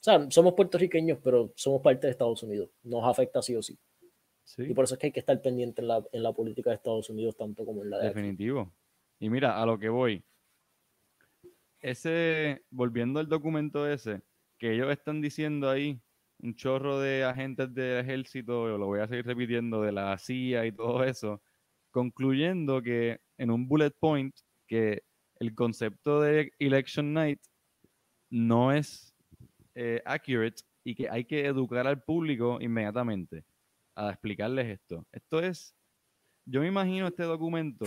[0.00, 2.70] O sea, somos puertorriqueños, pero somos parte de Estados Unidos.
[2.84, 3.76] Nos afecta sí o sí.
[4.56, 6.76] Y por eso es que hay que estar pendiente en la, en la política de
[6.76, 8.72] Estados Unidos, tanto como en la de Definitivo.
[9.18, 10.24] Y mira, a lo que voy.
[11.80, 14.22] Ese, volviendo al documento ese,
[14.56, 16.00] que ellos están diciendo ahí,
[16.40, 20.72] un chorro de agentes del ejército, lo voy a seguir repitiendo, de la CIA y
[20.72, 21.42] todo eso,
[21.90, 24.34] concluyendo que en un bullet point
[24.66, 25.02] que
[25.40, 27.40] el concepto de election night
[28.30, 29.14] no es
[29.80, 33.44] eh, accurate y que hay que educar al público inmediatamente
[33.94, 35.06] a explicarles esto.
[35.12, 35.72] Esto es,
[36.44, 37.86] yo me imagino este documento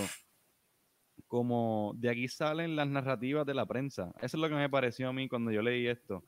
[1.27, 4.13] como de aquí salen las narrativas de la prensa.
[4.21, 6.23] Eso es lo que me pareció a mí cuando yo leí esto.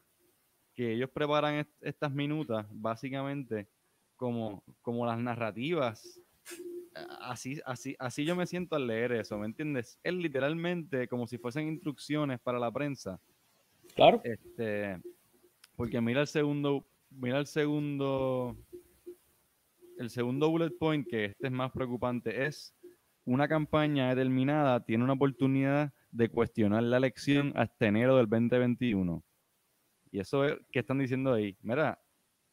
[0.74, 3.70] Que ellos preparan estas minutas básicamente
[4.18, 6.20] como, como las narrativas.
[7.22, 9.98] Así, así, así yo me siento al leer eso, ¿me entiendes?
[10.04, 13.18] Es literalmente como si fuesen instrucciones para la prensa.
[13.96, 14.20] Claro.
[14.26, 15.00] Este,
[15.76, 18.58] porque mira el segundo, mira el segundo
[19.98, 22.76] el segundo bullet point, que este es más preocupante, es
[23.26, 29.24] una campaña determinada tiene una oportunidad de cuestionar la elección hasta enero del 2021.
[30.12, 31.58] Y eso es, ¿qué están diciendo ahí?
[31.62, 32.00] Mira,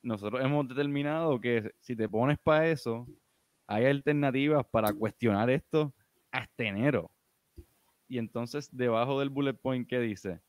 [0.03, 3.07] nosotros hemos determinado que si te pones para eso,
[3.67, 5.93] hay alternativas para cuestionar esto
[6.31, 7.11] hasta enero.
[8.09, 10.41] Y entonces, debajo del bullet point, ¿qué dice?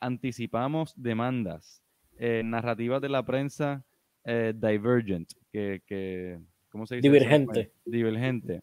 [0.00, 1.82] Anticipamos demandas,
[2.22, 3.82] eh, narrativas de la prensa
[4.24, 7.08] eh, divergent, que, ¿cómo se dice?
[7.08, 7.72] Divergente.
[7.82, 8.60] Divergente.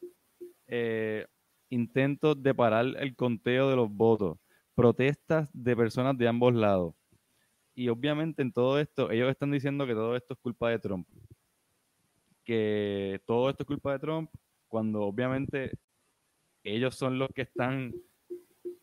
[0.67, 1.25] Eh,
[1.69, 4.37] intentos de parar el conteo de los votos,
[4.75, 6.93] protestas de personas de ambos lados.
[7.73, 11.07] Y obviamente en todo esto, ellos están diciendo que todo esto es culpa de Trump.
[12.43, 14.29] Que todo esto es culpa de Trump,
[14.67, 15.71] cuando obviamente
[16.63, 17.91] ellos son los que están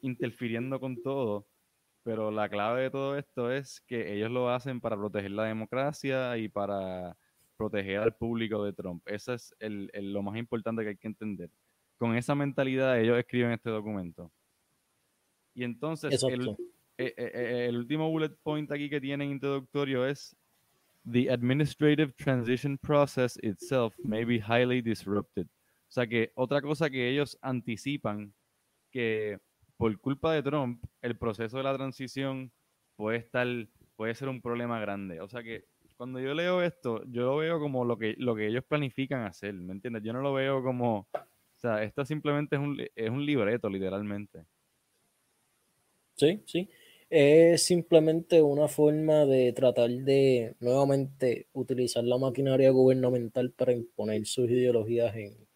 [0.01, 1.47] interfiriendo con todo
[2.05, 6.37] pero la clave de todo esto es que ellos lo hacen para proteger la democracia
[6.37, 7.17] y para
[7.57, 9.03] proteger al público de Trump.
[9.07, 11.51] Eso es lo más importante que hay que entender.
[11.97, 14.31] Con esa mentalidad ellos escriben este documento.
[15.55, 16.51] Y entonces el,
[16.99, 20.37] eh, eh, eh, el, último bullet point aquí que tienen introductorio es
[21.11, 25.47] The administrative transition process itself may be highly disrupted.
[25.47, 28.35] O sea que otra cosa que ellos anticipan
[28.91, 29.39] que
[29.77, 32.53] por culpa de Trump, el proceso de la transición
[32.97, 33.47] puede estar,
[33.97, 35.21] puede ser un problema grande.
[35.21, 35.65] O sea que
[35.97, 39.55] cuando yo leo esto, yo lo veo como lo que, lo que ellos planifican hacer,
[39.55, 40.03] ¿me entiendes?
[40.03, 44.47] Yo no lo veo como, o sea, esto simplemente es un, es un libreto, literalmente.
[46.17, 46.69] Sí, sí.
[47.11, 54.51] Es simplemente una forma de tratar de nuevamente utilizar la maquinaria gubernamental para imponer sus
[54.51, 55.47] ideologías en,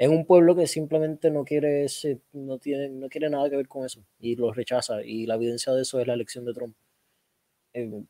[0.00, 3.68] es un pueblo que simplemente no quiere ese, no tiene, no quiere nada que ver
[3.68, 5.02] con eso y lo rechaza.
[5.04, 6.74] Y la evidencia de eso es la elección de Trump.
[7.74, 8.02] Eh,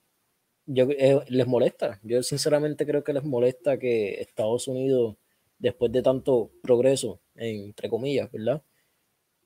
[0.67, 1.99] yo, eh, les molesta.
[2.05, 5.17] Yo sinceramente creo que les molesta que Estados Unidos,
[5.59, 8.63] después de tanto progreso, entre comillas, ¿verdad?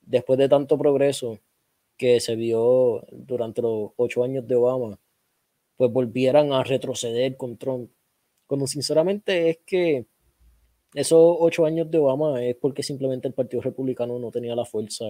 [0.03, 1.41] Después de tanto progreso
[1.97, 5.01] que se vio durante los ocho años de Obama,
[5.77, 7.91] pues volvieran a retroceder con Trump.
[8.47, 10.07] Como sinceramente es que
[10.95, 15.07] esos ocho años de Obama es porque simplemente el Partido Republicano no tenía la fuerza,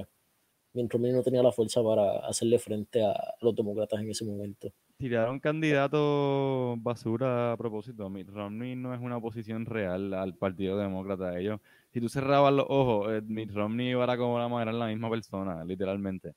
[0.73, 4.73] mientras no tenía la fuerza para hacerle frente a los demócratas en ese momento.
[4.97, 8.09] Tiraron candidato basura a propósito.
[8.09, 11.39] Mitt Romney no es una oposición real al Partido Demócrata.
[11.39, 11.61] Ellos,
[11.93, 15.65] si tú cerrabas los ojos, eh, Mitt Romney y Barack Obama eran la misma persona,
[15.65, 16.33] literalmente.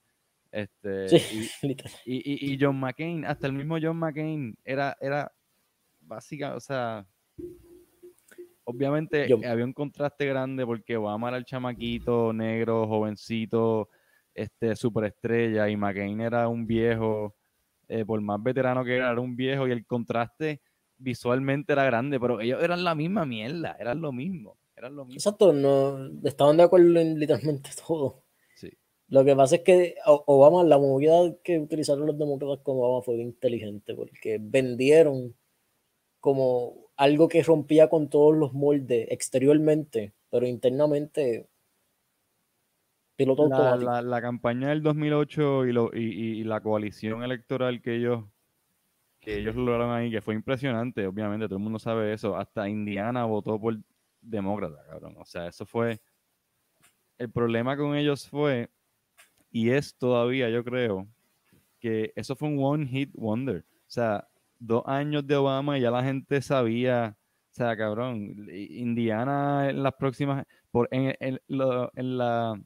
[0.51, 1.49] Este, sí,
[2.05, 5.31] y, y, John McCain, hasta el mismo John McCain era, era
[6.01, 7.05] básica, o sea,
[8.69, 13.87] Obviamente había un contraste grande porque Obama era el chamaquito, negro, jovencito,
[14.33, 17.33] este, superestrella, y McCain era un viejo,
[17.87, 20.61] eh, por más veterano que era, era un viejo, y el contraste
[20.97, 25.17] visualmente era grande, pero ellos eran la misma mierda, eran lo mismo, eran lo mismo.
[25.17, 28.25] Exacto, no, estaban de acuerdo en literalmente todo.
[28.57, 28.69] Sí.
[29.07, 33.15] Lo que pasa es que Obama, la movida que utilizaron los demócratas con Obama fue
[33.15, 35.33] inteligente, porque vendieron
[36.19, 41.47] como algo que rompía con todos los moldes exteriormente, pero internamente
[43.15, 47.95] piloto la, la, la, campaña del 2008 y, lo, y, y, la coalición electoral que
[47.95, 48.25] ellos
[49.27, 53.25] que ellos lograron ahí, que fue impresionante, obviamente, todo el mundo sabe eso, hasta Indiana
[53.25, 53.77] votó por
[54.21, 55.15] demócrata, cabrón.
[55.17, 55.99] O sea, eso fue...
[57.17, 58.69] El problema con ellos fue,
[59.51, 61.07] y es todavía, yo creo,
[61.79, 63.65] que eso fue un one hit wonder.
[63.67, 64.26] O sea,
[64.59, 67.17] dos años de Obama y ya la gente sabía,
[67.51, 72.59] o sea, cabrón, Indiana en las próximas, por, en, en, en, la,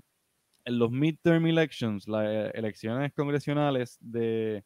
[0.65, 4.63] en los midterm elections, las elecciones congresionales de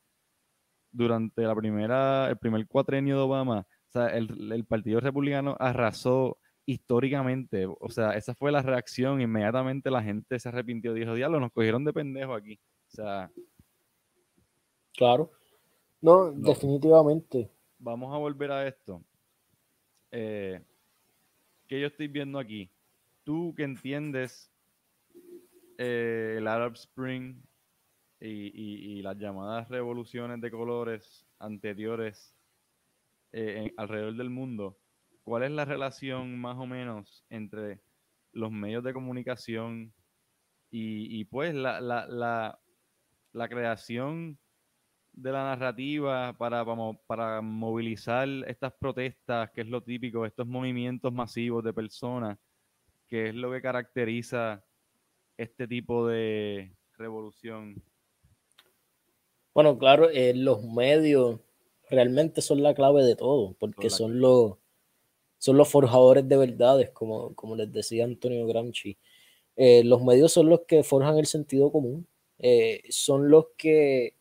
[0.92, 6.38] durante la primera, el primer cuatrenio de Obama, o sea, el, el Partido Republicano arrasó
[6.66, 7.66] históricamente.
[7.68, 9.22] O sea, esa fue la reacción.
[9.22, 10.94] Inmediatamente la gente se arrepintió.
[10.94, 12.60] Dijo, diablo, nos cogieron de pendejo aquí.
[12.88, 13.32] O sea.
[14.94, 15.32] Claro.
[16.06, 17.50] No, definitivamente.
[17.80, 19.02] Vamos a volver a esto.
[20.12, 20.62] Eh,
[21.68, 22.70] ¿Qué yo estoy viendo aquí?
[23.24, 24.52] Tú que entiendes
[25.80, 27.42] eh, el Arab Spring
[28.20, 32.36] y, las llamadas revoluciones de colores anteriores
[33.32, 34.78] eh, alrededor del mundo,
[35.24, 37.82] ¿cuál es la relación más o menos entre
[38.32, 39.92] los medios de comunicación
[40.70, 42.60] y, pues la, la,
[43.32, 44.38] la, creación
[45.16, 46.66] de la narrativa para,
[47.08, 52.38] para, movilizar estas protestas, que es lo típico, estos movimientos masivos de personas,
[53.08, 54.64] que es lo que caracteriza
[55.38, 57.82] este tipo de revolución?
[59.54, 61.40] Bueno, claro, eh, los medios
[61.90, 64.58] realmente son la clave de todo, porque son los,
[65.38, 68.98] son los forjadores de verdades, como, como les decía Antonio Gramsci.
[69.56, 72.06] Eh, los medios son los que forjan el sentido común,
[72.40, 74.15] eh, son los que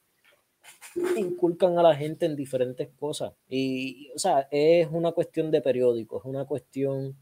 [1.16, 3.32] inculcan a la gente en diferentes cosas.
[3.48, 7.16] Y, o sea, es una cuestión de periódicos, es una cuestión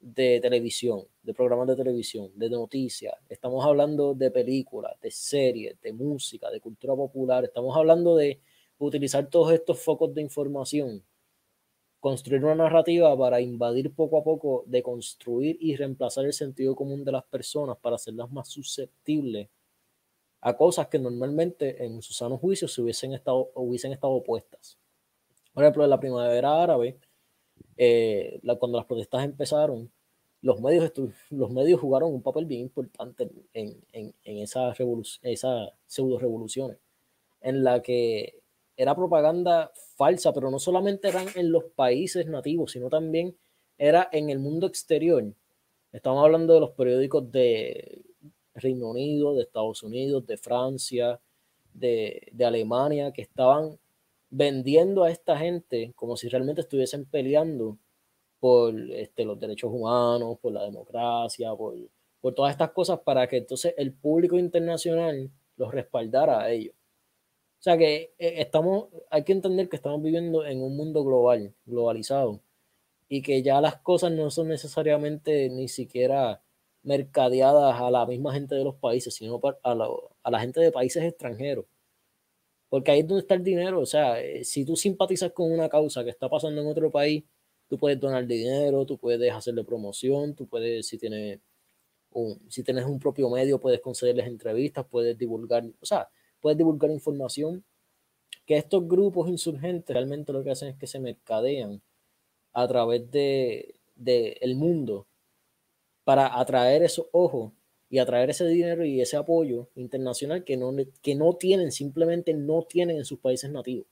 [0.00, 3.14] de televisión, de programas de televisión, de noticias.
[3.28, 7.44] Estamos hablando de películas, de series, de música, de cultura popular.
[7.44, 8.40] Estamos hablando de
[8.78, 11.02] utilizar todos estos focos de información,
[11.98, 17.04] construir una narrativa para invadir poco a poco, de construir y reemplazar el sentido común
[17.04, 19.48] de las personas para hacerlas más susceptibles
[20.40, 24.78] a cosas que normalmente en su sano juicio se hubiesen estado, hubiesen estado opuestas.
[25.52, 26.98] Por ejemplo, en la primavera árabe,
[27.76, 29.90] eh, cuando las protestas empezaron,
[30.42, 30.92] los medios,
[31.30, 34.76] los medios jugaron un papel bien importante en, en, en esas
[35.22, 36.78] esa pseudo revoluciones,
[37.40, 38.40] en la que
[38.76, 43.36] era propaganda falsa, pero no solamente eran en los países nativos, sino también
[43.78, 45.24] era en el mundo exterior.
[45.92, 48.02] Estamos hablando de los periódicos de
[48.56, 51.20] Reino Unido, de Estados Unidos, de Francia,
[51.72, 53.78] de, Alemania, que estaban
[54.30, 57.78] vendiendo a esta gente como si realmente estuviesen peleando
[58.40, 61.74] por este, los derechos humanos, por la democracia, por,
[62.20, 66.74] por todas estas cosas para que entonces el público internacional los respaldara a ellos.
[67.58, 71.54] O sea que eh, estamos, hay que entender que estamos viviendo en un mundo global,
[71.64, 72.40] globalizado,
[73.08, 76.42] y que ya las cosas no son necesariamente ni siquiera
[76.86, 79.88] mercadeadas a la misma gente de los países, sino a la,
[80.22, 81.66] a la gente de países extranjeros.
[82.68, 83.80] Porque ahí es donde está el dinero.
[83.80, 87.24] O sea, eh, si tú simpatizas con una causa que está pasando en otro país,
[87.68, 91.40] tú puedes donar dinero, tú puedes hacerle promoción, tú puedes, si tienes
[92.10, 96.08] un, si tienes un propio medio, puedes concederles entrevistas, puedes divulgar, o sea,
[96.40, 97.64] puedes divulgar información.
[98.46, 101.82] Que estos grupos insurgentes realmente lo que hacen es que se mercadean
[102.52, 105.08] a través de, de el mundo
[106.06, 107.52] para atraer esos ojos
[107.90, 112.62] y atraer ese dinero y ese apoyo internacional que no, que no tienen, simplemente no
[112.62, 113.88] tienen en sus países nativos.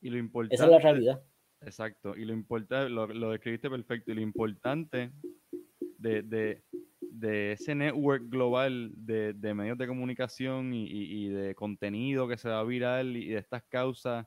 [0.00, 1.22] Y lo importante, Esa es la realidad.
[1.60, 5.12] Exacto, y lo importante, lo, lo describiste perfecto, y lo importante
[5.98, 6.64] de, de,
[7.00, 12.38] de ese network global de, de medios de comunicación y, y, y, de contenido que
[12.38, 14.26] se va viral y de estas causas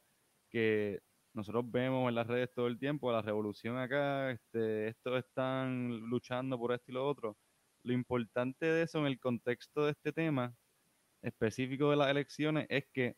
[0.49, 1.01] que
[1.33, 6.57] nosotros vemos en las redes todo el tiempo, la revolución acá, este, estos están luchando
[6.57, 7.38] por esto y lo otro
[7.84, 10.55] lo importante de eso en el contexto de este tema
[11.21, 13.15] específico de las elecciones es que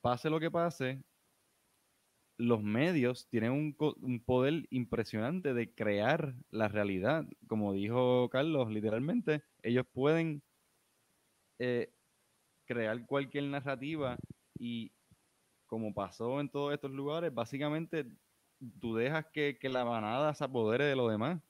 [0.00, 1.02] pase lo que pase,
[2.38, 7.26] los medios tienen un, poder impresionante de crear la realidad.
[7.46, 10.42] Como dijo Carlos, literalmente, ellos pueden
[11.58, 11.92] eh,
[12.64, 14.16] crear cualquier narrativa
[14.58, 14.90] y
[15.70, 18.04] como pasó en todos estos lugares, básicamente
[18.78, 21.40] tú dejas que, que la manada se apodere de lo demás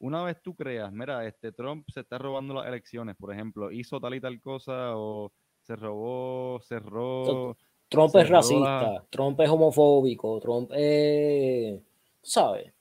[0.00, 4.00] una vez tú creas, mira, este Trump se está robando las elecciones, por ejemplo, hizo
[4.00, 7.56] tal y tal cosa o se robó, cerró.
[7.88, 11.80] Trump es racista, Trump es homofóbico, Trump es,
[12.22, 12.72] ¿sabes?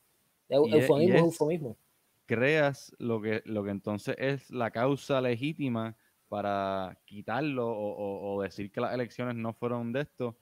[0.47, 1.77] eufemismo es, eufemismo.
[2.25, 5.97] creas lo que, lo que entonces es la causa legítima
[6.29, 10.37] para quitarlo o, decir que las elecciones no fueron de esto.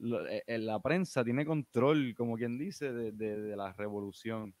[0.00, 4.54] Eh, eh, la prensa tiene control, como quien dice, de, la revolución.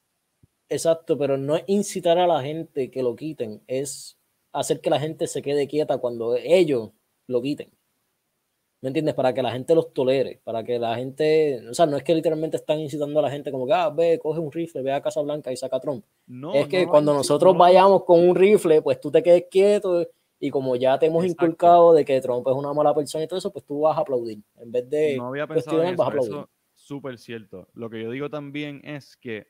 [0.68, 4.18] Exacto, pero no es incitar a la gente que lo quiten, es
[4.52, 6.90] hacer que la gente se quede quieta cuando ellos
[7.26, 7.70] lo quiten.
[8.80, 9.14] ¿Me entiendes?
[9.14, 12.14] Para que la gente los tolere, para que la gente, o sea, no es que
[12.14, 15.02] literalmente están incitando a la gente como que, ah, ve, coge un rifle, ve a
[15.02, 16.04] Casa Blanca y saca a Trump.
[16.26, 20.06] No, es que cuando nosotros vayamos con un rifle, pues tú te quedes quieto
[20.40, 23.38] y como ya te hemos inculcado de que Trump es una mala persona y todo
[23.38, 24.42] eso, pues tú vas a aplaudir.
[24.56, 27.68] En vez de no había pensado en eso, eso súper cierto.
[27.74, 29.48] Lo que yo digo también es que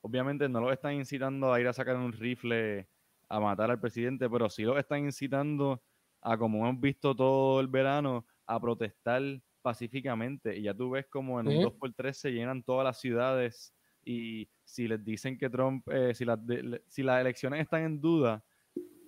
[0.00, 2.88] obviamente no lo están incitando a ir a sacar un rifle
[3.28, 5.82] a matar al presidente, pero sí lo están incitando
[6.20, 9.22] a, como hemos visto todo el verano, a protestar
[9.62, 10.56] pacíficamente.
[10.56, 14.86] Y ya tú ves como en un 2x3 se llenan todas las ciudades y si
[14.86, 16.38] les dicen que Trump, eh, si, las
[16.86, 18.44] si las elecciones están en duda,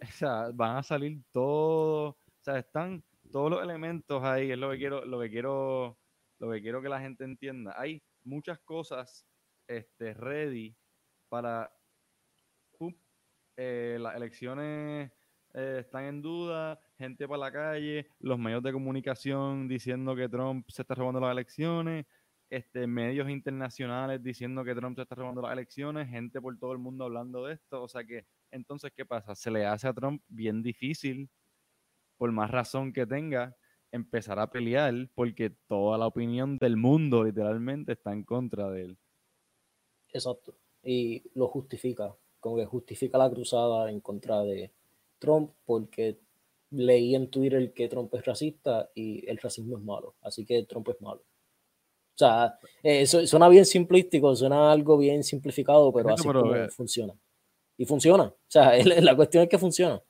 [0.02, 4.70] o sea, van a salir todos, o sea, están todos los elementos ahí, es lo
[4.70, 5.98] que quiero, lo que quiero,
[6.38, 7.74] lo que quiero que la gente entienda.
[7.76, 9.26] Hay muchas cosas
[9.66, 10.76] este, ready
[11.28, 11.70] para
[13.60, 15.10] eh, las elecciones
[15.52, 20.64] eh, están en duda, gente para la calle, los medios de comunicación diciendo que Trump
[20.68, 22.06] se está robando las elecciones,
[22.50, 26.78] este, medios internacionales diciendo que Trump se está robando las elecciones, gente por todo el
[26.78, 27.82] mundo hablando de esto.
[27.82, 29.34] O sea que, entonces, ¿qué pasa?
[29.34, 31.30] Se le hace a Trump bien difícil,
[32.16, 33.56] por más razón que tenga,
[33.92, 38.98] empezar a pelear porque toda la opinión del mundo literalmente está en contra de él.
[40.12, 40.56] Exacto.
[40.82, 44.72] Y lo justifica, como que justifica la cruzada en contra de
[45.18, 46.20] Trump porque
[46.70, 50.88] leí en Twitter que Trump es racista y el racismo es malo, así que Trump
[50.88, 51.22] es malo.
[52.14, 57.14] O sea, eh, suena bien simplístico, suena algo bien simplificado, pero así como funciona.
[57.78, 58.24] Y funciona.
[58.24, 60.02] O sea, la cuestión es que funciona.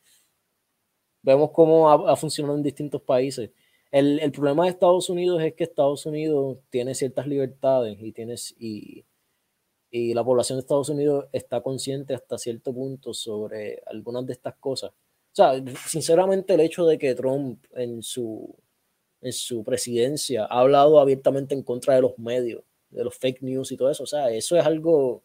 [1.23, 3.51] Vemos cómo ha, funcionado en distintos países.
[3.91, 8.55] El, el, problema de Estados Unidos es que Estados Unidos tiene ciertas libertades y, tienes,
[8.59, 9.05] y,
[9.91, 14.57] y la población de Estados Unidos está consciente hasta cierto punto sobre algunas de estas
[14.57, 14.91] cosas.
[14.91, 15.53] O sea,
[15.87, 18.55] sinceramente el hecho de que Trump en su,
[19.21, 23.73] en su presidencia ha hablado abiertamente en contra de los medios, de los fake news
[23.73, 25.23] y todo eso, o sea, eso es algo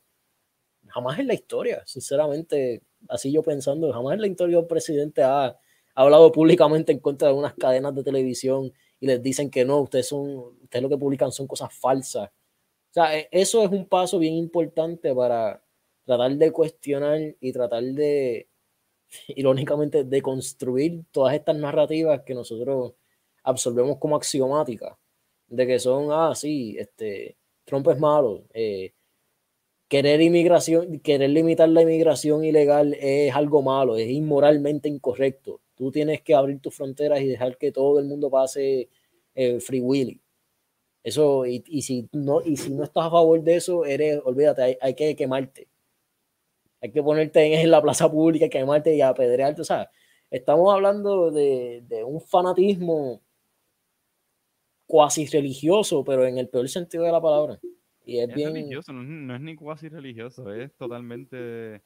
[0.93, 5.57] jamás en la historia, sinceramente, así yo pensando, jamás en la historia un presidente ha,
[5.95, 10.07] hablado públicamente en contra de unas cadenas de televisión y les dicen que no, ustedes
[10.07, 12.29] son, ustedes lo que publican son cosas falsas.
[12.29, 15.63] O sea, e, eso es un paso bien importante para
[16.05, 18.47] tratar de cuestionar y tratar de,
[19.29, 22.93] irónicamente, de construir todas estas narrativas que nosotros
[23.43, 24.95] absorbemos como axiomáticas,
[25.47, 28.93] de que son, ah, sí, este, Trump es malo, eh,
[29.93, 35.61] querer inmigración, querer limitar la inmigración ilegal es algo malo, es inmoralmente incorrecto.
[35.75, 38.89] Tú tienes que abrir tus fronteras y dejar que todo el mundo pase
[39.35, 40.19] eh, free willy.
[41.03, 44.95] Eso, y, si no, y si no estás a favor de eso, eres, olvídate, hay,
[44.95, 45.67] que quemarte.
[46.81, 49.61] Hay que ponerte en, la plaza pública, quemarte y apedrearte.
[49.61, 49.91] O sea,
[50.31, 53.21] estamos hablando de, de un fanatismo
[54.87, 57.59] cuasi religioso, pero en el peor sentido de la palabra.
[58.05, 58.53] Y es, bien...
[58.53, 61.81] religioso, no, es ni cuasi religioso, es totalmente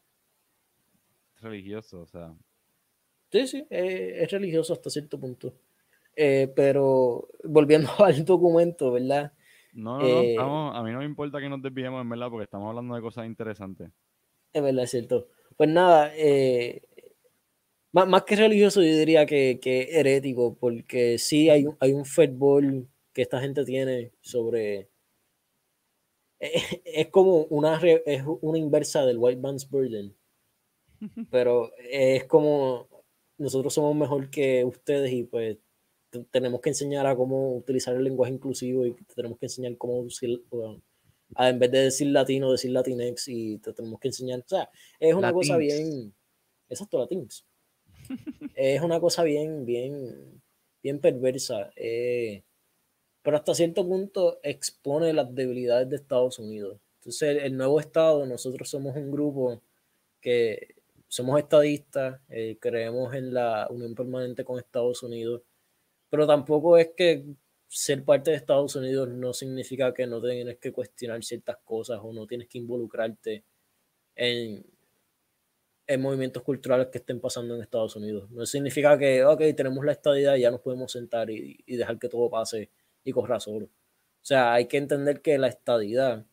[1.42, 2.34] religioso, o sea.
[3.32, 5.54] Sí, sí, es religioso hasta cierto punto.
[6.20, 9.32] Eh, pero volviendo al documento, ¿verdad?
[9.74, 12.70] No, no, eh, a mí no me importa que nos desviemos, en verdad, porque estamos
[12.70, 13.92] hablando de cosas interesantes.
[14.52, 15.28] Es verdad, es cierto.
[15.56, 16.82] Pues nada, eh,
[17.92, 23.22] más, que religioso, yo diría que, que herético, porque sí hay, hay un fútbol que
[23.22, 24.90] esta gente tiene sobre.
[26.86, 30.16] Es, como una, es una inversa del White Man's Burden,
[31.32, 32.88] pero es como
[33.38, 35.58] nosotros somos mejor que ustedes y pues
[36.32, 40.44] tenemos que enseñar a cómo utilizar el lenguaje inclusivo y tenemos que enseñar cómo decir,
[41.38, 44.70] en vez de decir latino, decir latinex y te tenemos que enseñar, o sea,
[45.00, 46.14] es una cosa bien,
[46.70, 47.46] exacto, latinx.
[48.56, 50.42] es una cosa bien, bien,
[50.82, 52.44] bien perversa, eh,
[53.28, 56.80] pero hasta cierto punto expone las debilidades de Estados Unidos.
[57.00, 59.62] Entonces, el, nuevo Estado, nosotros somos un grupo
[60.22, 60.76] que
[61.10, 65.42] somos estadistas, eh, creemos en la unión permanente con Estados Unidos
[66.10, 67.26] pero tampoco es que
[67.68, 72.14] ser parte de Estados Unidos no significa que no tienes que cuestionar ciertas cosas o
[72.14, 73.44] no tienes que involucrarte
[74.16, 74.66] en,
[75.88, 78.30] en movimientos culturales que estén pasando en Estados Unidos.
[78.32, 82.10] No significa que, ok, tenemos la estadidad y ya nos podemos sentar y, dejar que
[82.10, 82.70] todo pase
[83.08, 83.68] y corra solo.
[83.68, 86.26] O sea, hay que entender que la estadidad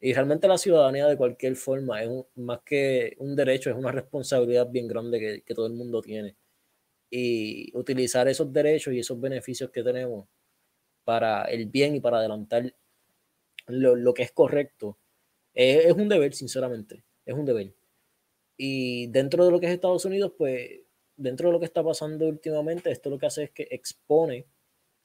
[0.00, 4.68] Y realmente la ciudadanía de cualquier forma es más que un derecho, es una responsabilidad
[4.70, 6.36] bien grande que, todo el mundo tiene.
[7.10, 10.28] Y utilizar esos derechos y esos beneficios que tenemos
[11.04, 12.74] para el bien y para adelantar
[13.68, 14.98] lo, que es correcto,
[15.54, 17.74] es, un deber, sinceramente, es un deber.
[18.56, 20.80] Y dentro de lo que es Estados Unidos, pues
[21.16, 24.46] dentro de lo que está pasando últimamente, esto lo que hace es que expone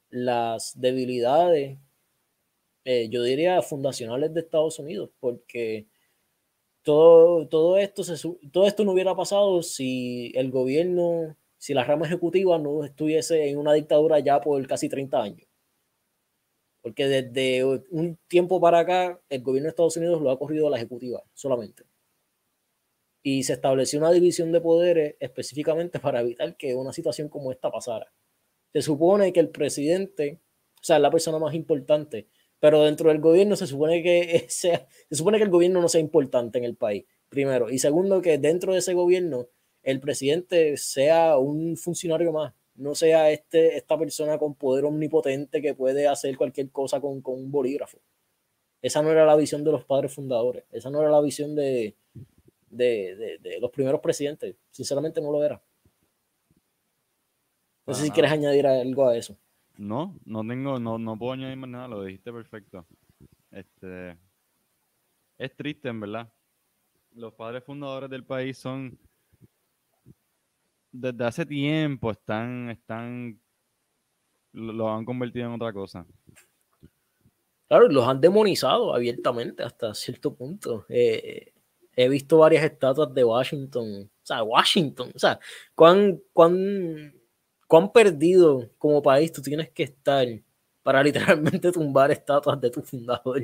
[0.09, 1.79] las debilidades,
[2.85, 5.87] eh, yo diría, fundacionales de Estados Unidos, porque
[6.83, 8.03] todo, todo, esto
[8.51, 13.57] todo esto no hubiera pasado si el gobierno, si la rama ejecutiva no estuviese en
[13.57, 15.47] una dictadura ya por casi 30 años.
[16.81, 20.69] Porque desde un tiempo para acá, el gobierno de Estados Unidos lo ha corrido a
[20.69, 21.83] la ejecutiva solamente.
[23.23, 27.71] Y se estableció una división de poderes específicamente para evitar que una situación como esta
[27.71, 28.13] pasara.
[28.75, 30.41] Se supone que el presidente,
[30.73, 32.27] o sea, es la persona más importante,
[32.59, 36.01] pero dentro del gobierno se supone que sea, se supone que el gobierno no sea
[36.01, 37.69] importante en el país, primero.
[37.69, 39.47] Y segundo, que dentro de ese gobierno
[39.81, 45.73] el presidente sea un funcionario más, no sea este, esta persona con poder omnipotente que
[45.73, 47.99] puede hacer cualquier cosa con, un bolígrafo.
[48.81, 51.95] Esa no era la visión de los padres fundadores, esa no era la visión de,
[52.69, 55.63] de, los primeros presidentes, sinceramente no lo era.
[57.85, 59.37] No sé si quieres añadir algo a eso.
[59.77, 62.85] No, no tengo, no, no puedo añadir más nada, lo dijiste perfecto.
[63.51, 64.17] Este
[65.37, 66.31] es triste, en verdad.
[67.13, 68.97] Los padres fundadores del país son
[70.91, 73.39] desde hace tiempo están, están,
[74.53, 76.05] lo han convertido en otra cosa.
[77.67, 80.85] Claro, los han demonizado abiertamente hasta cierto punto.
[80.87, 81.53] Eh,
[81.95, 85.39] he visto varias estatuas de Washington, o sea, Washington, o sea,
[85.75, 87.14] cuán, cuán,
[87.67, 90.27] cuán perdido como país tú tienes que estar
[90.83, 93.41] para literalmente tumbar estatuas de tu fundador.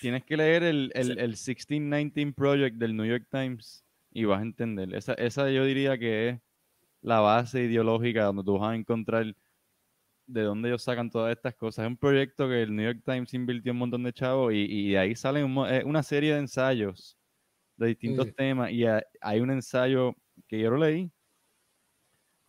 [0.00, 4.42] Tienes que leer el, el, el 1619 Project del New York Times y vas a
[4.42, 4.94] entender.
[4.94, 6.40] Esa, esa yo diría que es
[7.00, 9.34] la base ideológica donde tú vas a encontrar
[10.26, 11.84] de dónde ellos sacan todas estas cosas.
[11.84, 14.98] Es un proyecto que el New York Times invirtió un montón de chavos y, de
[14.98, 17.18] ahí salen una serie de ensayos
[17.76, 18.32] de distintos mm.
[18.32, 20.14] temas y hay un ensayo
[20.46, 21.10] que yo lo leí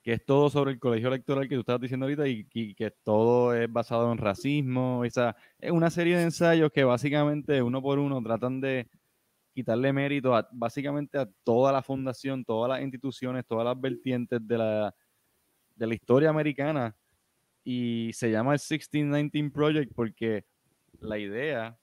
[0.03, 2.43] que es todo sobre el colegio electoral que tú estabas diciendo ahorita y,
[2.75, 5.05] que todo es basado en racismo.
[5.05, 8.89] Esa, es una serie de ensayos que básicamente uno por uno tratan de
[9.53, 14.57] quitarle mérito a básicamente a toda la fundación, todas las instituciones, todas las vertientes de
[14.57, 14.93] la,
[15.75, 16.93] de la historia americana.
[17.63, 20.43] Y se llama el 1619 Project porque
[20.99, 21.77] la idea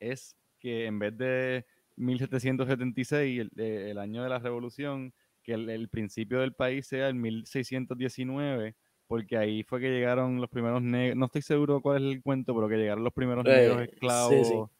[0.00, 6.40] es que en vez de 1776, el, el año de la revolución, que el, principio
[6.40, 8.74] del país sea el 1619,
[9.06, 12.54] porque ahí fue que llegaron los primeros negros, no estoy seguro cuál es el cuento,
[12.54, 14.70] pero que llegaron los primeros negros eh, esclavos.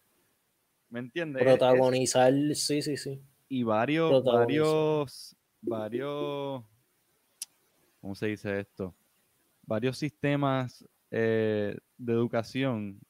[0.88, 1.42] ¿Me entiendes?
[1.42, 3.20] Protagonizar, sí, sí, sí.
[3.48, 6.64] Y varios, varios, varios,
[8.00, 8.94] ¿cómo se dice esto?
[9.64, 13.00] Varios sistemas eh, de educación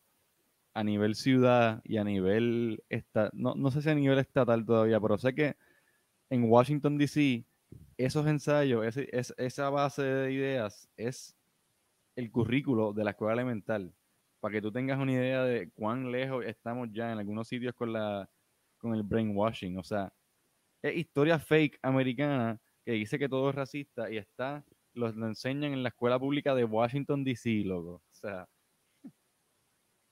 [0.75, 4.99] a nivel ciudad y a nivel, esta, no, no sé si a nivel estatal todavía,
[5.01, 5.57] pero sé que
[6.33, 7.45] en Washington, D.C.,
[7.99, 11.37] esos ensayos, esa base de ideas es
[12.17, 13.95] el currículo de la escuela elemental,
[14.41, 17.93] para que tú tengas una idea de cuán lejos estamos ya en algunos sitios con,
[17.93, 18.31] la,
[18.79, 19.77] con el brainwashing.
[19.77, 20.11] O sea,
[20.81, 24.65] es historia fake americana que dice que todo es racista y está,
[24.95, 27.97] lo enseñan en la escuela pública de Washington, D.C., loco.
[27.97, 28.49] O sea,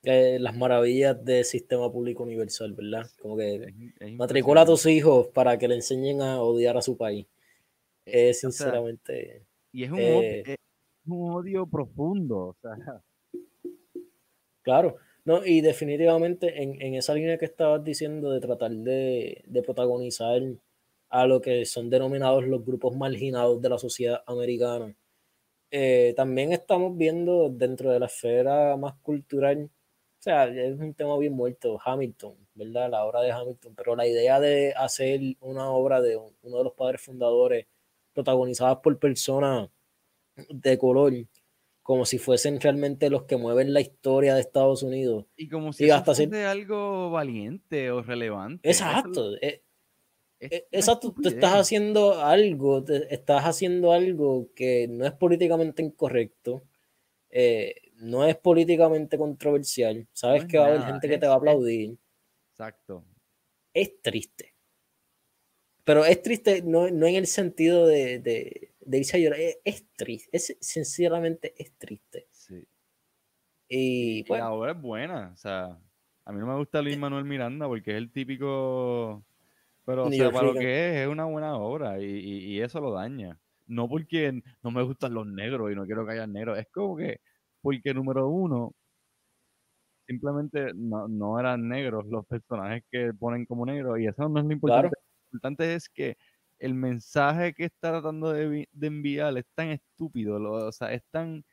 [0.03, 3.07] eh, las maravillas del sistema público universal, ¿verdad?
[3.21, 3.73] Como que
[4.13, 7.27] matricula a tus hijos para que le enseñen a odiar a su país.
[8.05, 9.45] Es sinceramente.
[9.71, 10.55] y es un, odio, eh,
[11.05, 12.71] un, odio, profundo, o sea.
[14.63, 19.63] Claro, no, y definitivamente en, en, esa línea que estabas diciendo de tratar de, de
[19.63, 20.39] protagonizar
[21.09, 24.95] a lo que son denominados los grupos marginados de la sociedad americana.
[25.71, 29.69] Eh, también estamos viendo dentro de la esfera más cultural
[30.21, 32.91] o sea, es un tema bien muerto, Hamilton, ¿verdad?
[32.91, 36.73] La obra de Hamilton, pero la idea de hacer una obra de uno de los
[36.73, 37.65] padres fundadores
[38.13, 39.69] protagonizada por personas
[40.47, 41.11] de color,
[41.81, 45.25] como si fuesen realmente los que mueven la historia de Estados Unidos.
[45.35, 48.69] Y como si hasta fuese algo valiente o relevante.
[48.69, 49.35] Exacto.
[49.41, 49.63] Eh,
[50.39, 56.61] eh, exacto, tú estás haciendo algo, estás haciendo algo que no es políticamente incorrecto.
[57.31, 61.37] Eh, no es políticamente controversial, sabes que va a haber gente que te va a
[61.37, 61.97] aplaudir.
[62.51, 63.05] Exacto.
[63.73, 64.55] Es triste.
[65.83, 70.57] Pero es triste no, en el sentido de, de, irse a llorar, es, triste, es
[70.59, 72.27] sinceramente es triste.
[72.31, 72.67] Sí.
[73.67, 75.77] Y, bueno, la obra es buena, o sea.
[76.23, 79.23] A mí no me gusta Luis Manuel Miranda porque es el típico.
[79.85, 82.91] Pero, o sea, para lo que es, es una buena obra y, y, eso lo
[82.91, 83.39] daña.
[83.65, 86.59] No porque no me gustan los negros y no quiero que haya negros.
[86.59, 87.21] Es como que,
[87.61, 88.73] porque número uno,
[90.07, 94.45] simplemente no, no eran negros los personajes que ponen como negros y eso no es
[94.45, 94.97] lo importante.
[95.31, 96.17] Lo importante es que
[96.59, 101.43] el mensaje que está tratando de, enviar es tan estúpido, o sea, es tan,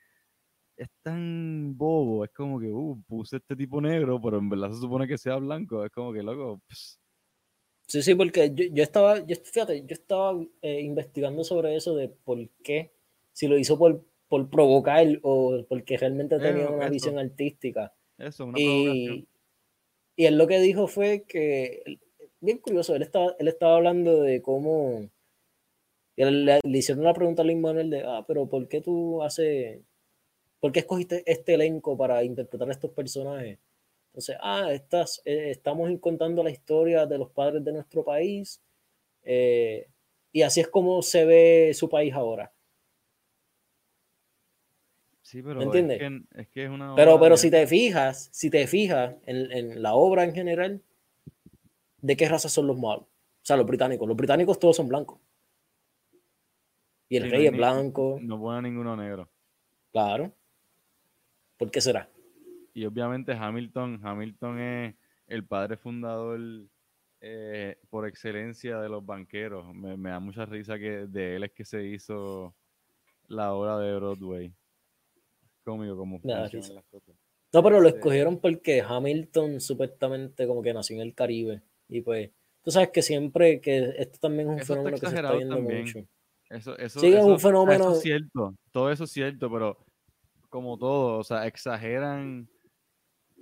[0.77, 4.81] es tan bobo, es como que, uh, puse este tipo negro, pero en verdad se
[4.81, 6.61] supone que sea blanco, es como que, loco,
[7.89, 12.39] Sí, sí, porque yo, estaba, yo, fíjate, yo estaba eh, investigando sobre eso de por
[12.63, 12.93] qué,
[13.33, 17.93] si lo hizo por, por provocar o porque realmente tenía una visión artística.
[18.19, 19.27] Eso, una y,
[20.17, 21.83] y él lo que dijo fue que
[22.41, 25.09] bien curioso, él estaba, él estaba hablando de cómo
[26.17, 29.81] le, hicieron una pregunta a Lin Manuel de, ah, pero ¿por qué tú haces,
[30.61, 33.59] por qué escogiste este elenco para interpretar a estos personajes?
[34.09, 38.61] Entonces, ah, estás, eh, estamos contando la historia de los padres de nuestro país
[39.23, 39.87] eh,
[40.33, 42.53] y así es como se ve su país ahora.
[45.29, 46.01] Sí, pero ¿Me entiendes?
[46.37, 49.93] Es que, es, una pero, pero si te fijas, si te fijas en, en la
[49.93, 50.81] obra en general,
[52.01, 53.03] de qué raza son los malos.
[53.03, 54.09] O sea, los británicos.
[54.09, 55.21] Los británicos todos son blancos.
[57.11, 58.19] Y el rey es blanco.
[58.23, 59.29] No pone ninguno negro.
[59.93, 60.33] Claro.
[61.59, 62.09] ¿Por qué será?
[62.73, 64.95] Y obviamente Hamilton, Hamilton es
[65.27, 66.41] el padre fundador
[67.21, 69.75] eh, por excelencia de los banqueros.
[69.75, 72.55] Me, da mucha risa que de él es que se hizo
[73.27, 74.55] la obra de Broadway.
[75.69, 76.51] Conmigo, como las
[77.53, 81.61] No, pero lo este escogieron porque Hamilton supuestamente como que nació en el Caribe.
[81.89, 82.31] Y pues,
[82.63, 85.99] tú sabes que siempre que esto también es un fenómeno que se está viendo mucho.
[86.49, 87.93] Eso, eso, sí, es un fenómeno.
[87.93, 89.77] es cierto, todo eso es cierto, pero
[90.49, 92.49] como todo, o sea, exageran.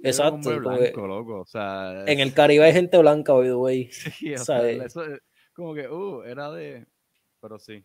[0.03, 0.51] Exacto.
[0.59, 3.89] loco, o sea, En el Caribe hay gente blanca, by the way.
[4.19, 5.21] Sí, o sea, eso es
[5.55, 6.89] como que, uh, era de.
[7.41, 7.85] Pero sí.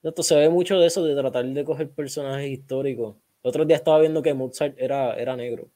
[0.00, 3.16] Esto se ve mucho de eso, de tratar de coger personajes históricos.
[3.42, 5.70] El otro día estaba viendo que Mozart era, era negro.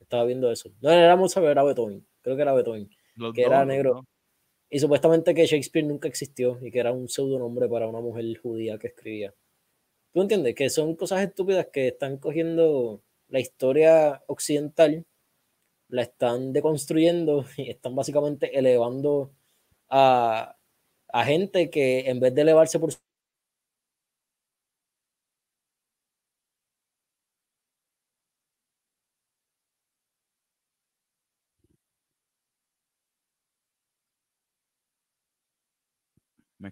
[0.00, 0.70] estaba viendo eso.
[0.80, 2.90] No era Mozart, era Beethoven creo que era Beethoven,
[3.34, 4.06] que era negro.
[4.70, 8.78] Y supuestamente que Shakespeare nunca existió y que era un pseudonombre para una mujer judía
[8.78, 9.32] que escribía.
[10.12, 10.54] ¿Tú entiendes?
[10.54, 15.04] Que son cosas estúpidas que están cogiendo la historia occidental,
[15.88, 19.30] la están deconstruyendo y están básicamente elevando
[19.90, 20.56] a,
[21.12, 22.90] a gente que en vez de elevarse por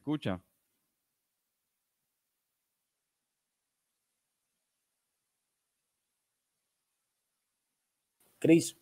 [0.03, 0.41] escucha?
[8.41, 8.77] Chris,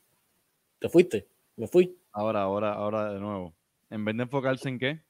[0.79, 1.29] ¿te fuiste?
[1.57, 1.95] Me fui.
[2.13, 3.55] Ahora, ahora, ahora de nuevo.
[3.91, 5.03] En vez de enfocarse en qué?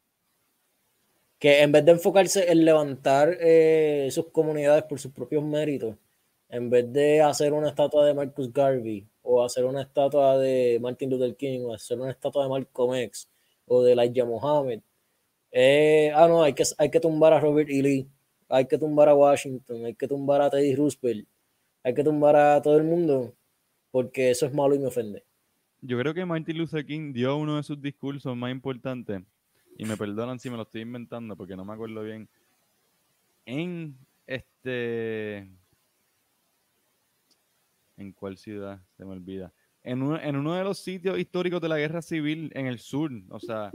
[1.38, 5.96] Que en vez de enfocarse en levantar eh, sus comunidades por sus propios méritos,
[6.48, 11.10] en vez de hacer una estatua de Marcus Garvey, o hacer una estatua de Martin
[11.10, 13.28] Luther King, o hacer una estatua de Malcolm X,
[13.66, 14.80] o de Elijah Muhammad,
[15.52, 17.82] eh, ah, no, hay que, hay que tumbar a Robert E.
[17.82, 18.08] Lee,
[18.48, 21.26] hay que tumbar a Washington, hay que tumbar a Teddy Roosevelt,
[21.82, 23.34] hay que tumbar a todo el mundo,
[23.90, 25.24] porque eso es malo y me ofende.
[25.80, 29.22] Yo creo que Martin Luther King dio uno de sus discursos más importantes,
[29.78, 32.28] y me perdonan si me lo estoy inventando porque no me acuerdo bien,
[33.46, 33.96] en
[34.26, 35.48] este...
[37.96, 38.80] ¿En cuál ciudad?
[38.96, 39.52] Se me olvida.
[39.82, 43.10] En uno, en uno de los sitios históricos de la guerra civil en el sur,
[43.28, 43.72] o sea,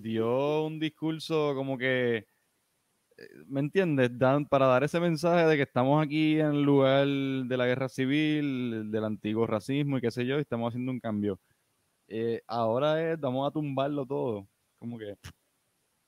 [0.00, 4.10] dio un discurso como que, eh, ¿me entiendes?
[4.18, 7.88] Dan, para dar ese mensaje de que estamos aquí en el lugar de la guerra
[7.88, 11.40] civil, del antiguo racismo y qué sé yo, y estamos haciendo un cambio.
[12.08, 14.48] Eh, ahora es, vamos a tumbarlo todo.
[14.78, 15.16] Como que...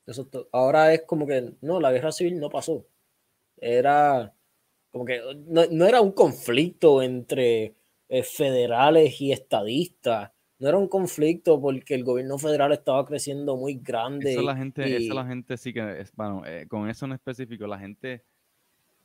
[0.06, 2.86] Eso, ahora es como que, no, la guerra civil no pasó.
[3.56, 4.34] Era
[4.94, 7.74] como que no, era un conflicto entre
[8.08, 13.74] eh, federales y estadistas no era un conflicto porque el gobierno federal estaba creciendo muy
[13.74, 14.32] grande.
[14.32, 17.66] Eso la gente, eso la gente sí que, es, bueno, eh, con eso en específico,
[17.66, 18.24] la gente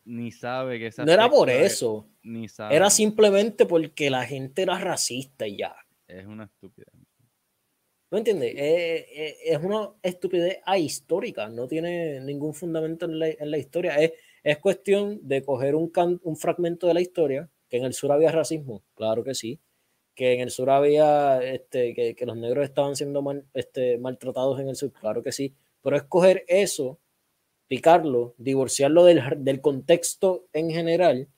[0.05, 1.05] ni sabe que esa...
[1.05, 2.07] No era por eso.
[2.23, 2.75] Ni sabe.
[2.75, 5.75] Era simplemente porque la gente era racista y ya.
[6.07, 6.87] Es una estupidez.
[8.11, 8.55] ¿No entiendes?
[8.55, 13.95] Eh, eh, es una estupidez ahistórica, no tiene ningún fundamento en la, historia.
[13.97, 15.91] Es, es, cuestión de coger un,
[16.23, 19.59] un fragmento de la historia, que en el sur había racismo, claro que sí,
[20.19, 24.75] que en el sur había, este, que, los negros estaban siendo este, maltratados en el
[24.75, 26.99] sur, claro que sí, pero escoger eso,
[27.69, 31.29] picarlo, divorciarlo del, contexto en general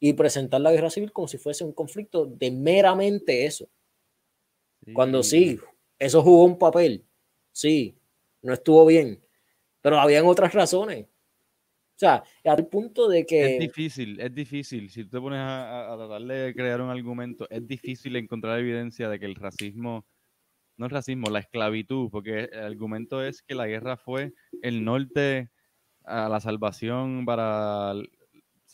[0.00, 3.68] y presentar la guerra civil como si fuese un conflicto de meramente eso.
[4.92, 5.60] Cuando sí,
[5.96, 7.04] eso jugó un papel,
[7.52, 7.96] sí,
[8.42, 9.22] no estuvo bien,
[9.82, 11.06] pero habían otras razones.
[11.96, 13.54] O sea, al punto de que...
[13.54, 14.90] Es difícil, es difícil.
[14.90, 19.08] Si tú te pones a, a, tratar de crear un argumento, es difícil encontrar evidencia
[19.08, 20.04] de que el racismo,
[20.76, 25.48] no el racismo, la esclavitud, porque el argumento es que la guerra fue el norte
[26.04, 27.94] a la salvación para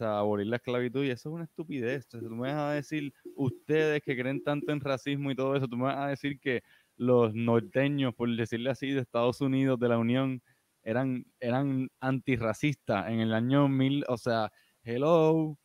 [0.00, 2.08] abolir la esclavitud y eso es una estupidez.
[2.08, 5.76] tú me vas a decir, ustedes que creen tanto en racismo y todo eso, tú
[5.76, 6.62] me vas a decir que
[6.96, 10.42] los norteños, por decirle así, de Estados Unidos, de la Unión,
[10.82, 14.52] eran, eran antirracistas en el año 1000, o sea,
[14.84, 15.56] hello,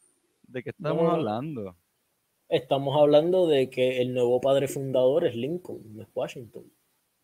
[0.44, 1.76] ¿de qué estamos hablando?
[2.50, 6.64] Estamos hablando de que el nuevo padre fundador es Lincoln, no es Washington.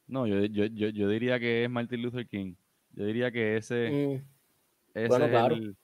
[0.07, 2.55] No, yo, yo, yo, diría que es Martin Luther King.
[2.91, 4.97] Yo diría que ese, mm.
[4.97, 5.75] es el,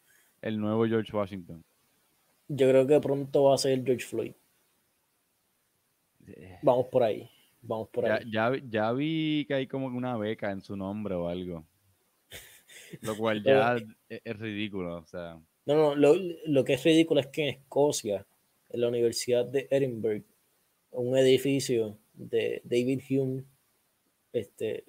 [0.41, 1.63] el nuevo George Washington.
[2.49, 4.33] Yo creo que pronto va a ser George Floyd.
[6.61, 7.29] Vamos por ahí.
[7.61, 8.23] Vamos por ahí.
[8.31, 11.65] Ya, ya, vi que hay como una beca en su nombre o algo.
[13.01, 13.77] Lo cual ya
[14.07, 14.97] es, ridículo.
[14.97, 15.41] O sea.
[15.65, 16.15] No, no, lo,
[16.45, 18.25] lo, que es ridículo es que en Escocia,
[18.69, 20.23] en la Universidad de Edinburgh,
[20.91, 23.43] un edificio de David Hume,
[24.33, 24.85] este,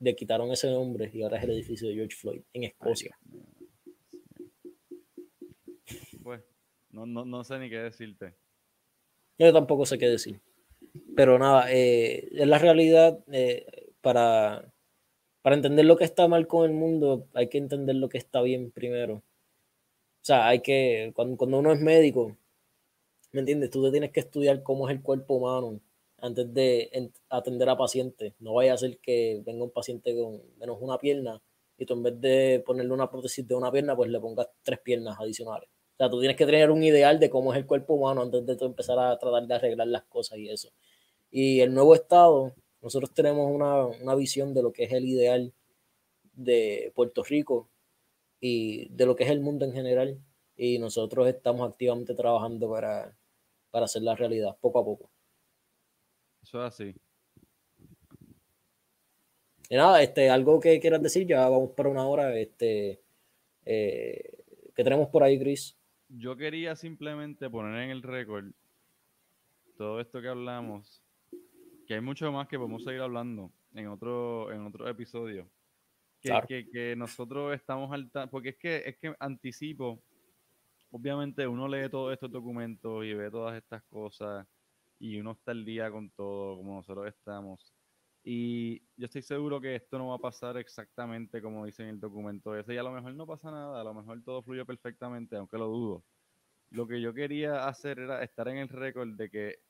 [0.00, 3.18] le quitaron ese nombre y ahora es el edificio de George Floyd en Escocia.
[6.22, 6.42] Pues,
[6.90, 8.34] no, no, no sé ni qué decirte.
[9.38, 10.40] Yo tampoco sé qué decir.
[11.16, 13.66] Pero nada, eh, es la realidad eh,
[14.00, 14.72] para,
[15.48, 18.42] para entender lo que está mal con el mundo, hay que entender lo que está
[18.42, 19.14] bien primero.
[19.14, 19.22] O
[20.20, 22.36] sea, hay que, cuando, cuando uno es médico,
[23.32, 23.70] ¿me entiendes?
[23.70, 25.80] Tú te tienes que estudiar cómo es el cuerpo humano
[26.18, 28.34] antes de atender a pacientes.
[28.40, 31.40] No vaya a ser que venga un paciente con menos una pierna
[31.78, 34.80] y tú en vez de ponerle una prótesis de una pierna, pues le pongas tres
[34.80, 35.70] piernas adicionales.
[35.94, 38.44] O sea, tú tienes que tener un ideal de cómo es el cuerpo humano antes
[38.44, 40.68] de tú empezar a tratar de arreglar las cosas y eso.
[41.30, 45.52] Y el nuevo Estado, nosotros tenemos una, una visión de lo que es el ideal
[46.32, 47.68] de Puerto Rico
[48.40, 50.18] y de lo que es el mundo en general.
[50.56, 53.16] Y nosotros estamos activamente trabajando para,
[53.70, 55.10] para hacer la realidad, poco a poco.
[56.42, 56.94] Eso es así.
[59.70, 62.36] Y nada, este, algo que quieras decir, ya vamos para una hora.
[62.36, 63.02] Este,
[63.64, 65.76] eh, ¿Qué tenemos por ahí, Chris?
[66.08, 68.46] Yo quería simplemente poner en el récord
[69.76, 71.02] todo esto que hablamos,
[71.88, 75.48] que hay mucho más que podemos seguir hablando en otro, en otro episodio.
[76.20, 80.02] Que, que, nosotros estamos al porque es que, es que anticipo,
[80.90, 84.46] obviamente uno lee todos estos documentos y ve todas estas cosas
[84.98, 87.72] y uno está al día con todo, como nosotros estamos.
[88.22, 92.00] Y yo estoy seguro que esto no va a pasar exactamente como dice en el
[92.00, 95.36] documento ese, y a lo mejor no pasa nada, a lo mejor todo fluye perfectamente,
[95.36, 96.04] aunque lo dudo.
[96.70, 99.67] Lo que yo quería hacer era estar en el récord de que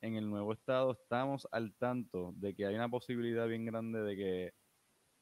[0.00, 4.16] en el nuevo estado estamos al tanto de que hay una posibilidad bien grande de
[4.16, 4.52] que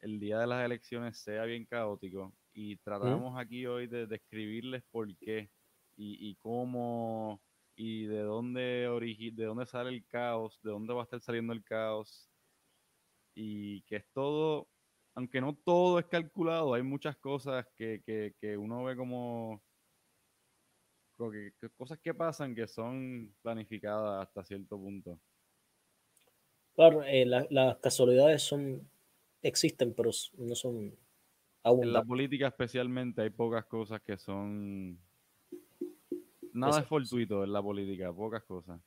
[0.01, 5.17] el día de las elecciones sea bien caótico y tratamos aquí hoy de describirles por
[5.17, 5.51] qué
[5.97, 7.41] y, y cómo
[7.79, 11.63] y de dónde, de dónde sale el caos, de dónde va a estar saliendo el
[11.63, 12.29] caos.
[13.37, 14.69] Y que es todo,
[15.15, 18.03] aunque no todo es calculado, hay muchas cosas que,
[18.59, 19.63] uno ve como,
[21.77, 25.21] cosas que pasan que son planificadas hasta cierto punto.
[26.75, 28.89] Claro, eh, las casualidades son
[29.43, 30.97] existen, pero no son
[31.65, 34.99] En la política especialmente hay pocas cosas que son
[36.53, 38.81] Nada es fortuito en la política, pocas cosas.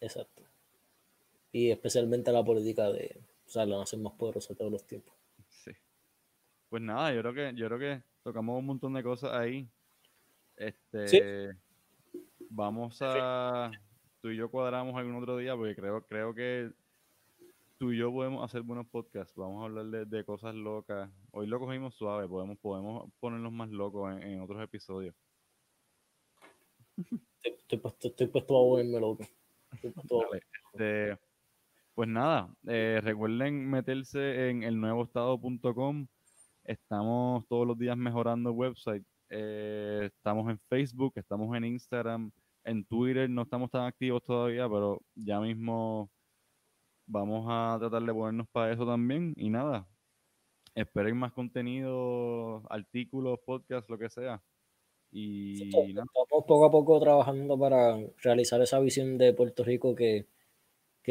[0.00, 0.42] Exacto.
[1.50, 5.14] Y especialmente la política de, o sea, la hacen más poderosa todos los tiempos.
[5.48, 5.72] Sí.
[6.68, 9.68] Pues nada, yo creo que, yo creo que tocamos un montón de cosas ahí.
[10.56, 11.56] Este
[12.50, 13.70] vamos a
[14.20, 16.70] tú y yo cuadramos algún otro día porque creo, creo que
[17.78, 19.34] tú y yo podemos hacer buenos podcasts.
[19.36, 21.10] Vamos a hablar de, cosas locas.
[21.32, 25.14] Hoy lo cogimos suave, podemos, podemos ponernos más locos en otros episodios.
[27.42, 29.24] Estoy, puesto, a volverme loco.
[30.72, 31.18] Este,
[31.94, 36.06] pues nada, eh, recuerden meterse en el elnuevoestado.com.
[36.64, 39.04] Estamos todos los días mejorando el website.
[39.30, 42.30] Eh, estamos en Facebook, estamos en Instagram,
[42.64, 43.28] en Twitter.
[43.28, 46.10] No estamos tan activos todavía, pero ya mismo
[47.06, 49.34] vamos a tratar de ponernos para eso también.
[49.36, 49.88] Y nada,
[50.74, 54.42] esperen más contenido, artículos, podcasts, lo que sea.
[55.16, 60.26] Y estamos poco a poco trabajando para realizar esa visión de Puerto Rico que,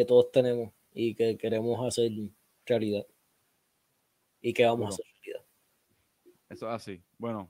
[0.05, 2.11] todos tenemos y que queremos hacer
[2.66, 3.05] realidad.
[4.41, 5.45] Y que vamos a hacer realidad.
[6.49, 7.01] Eso es así.
[7.18, 7.49] Bueno,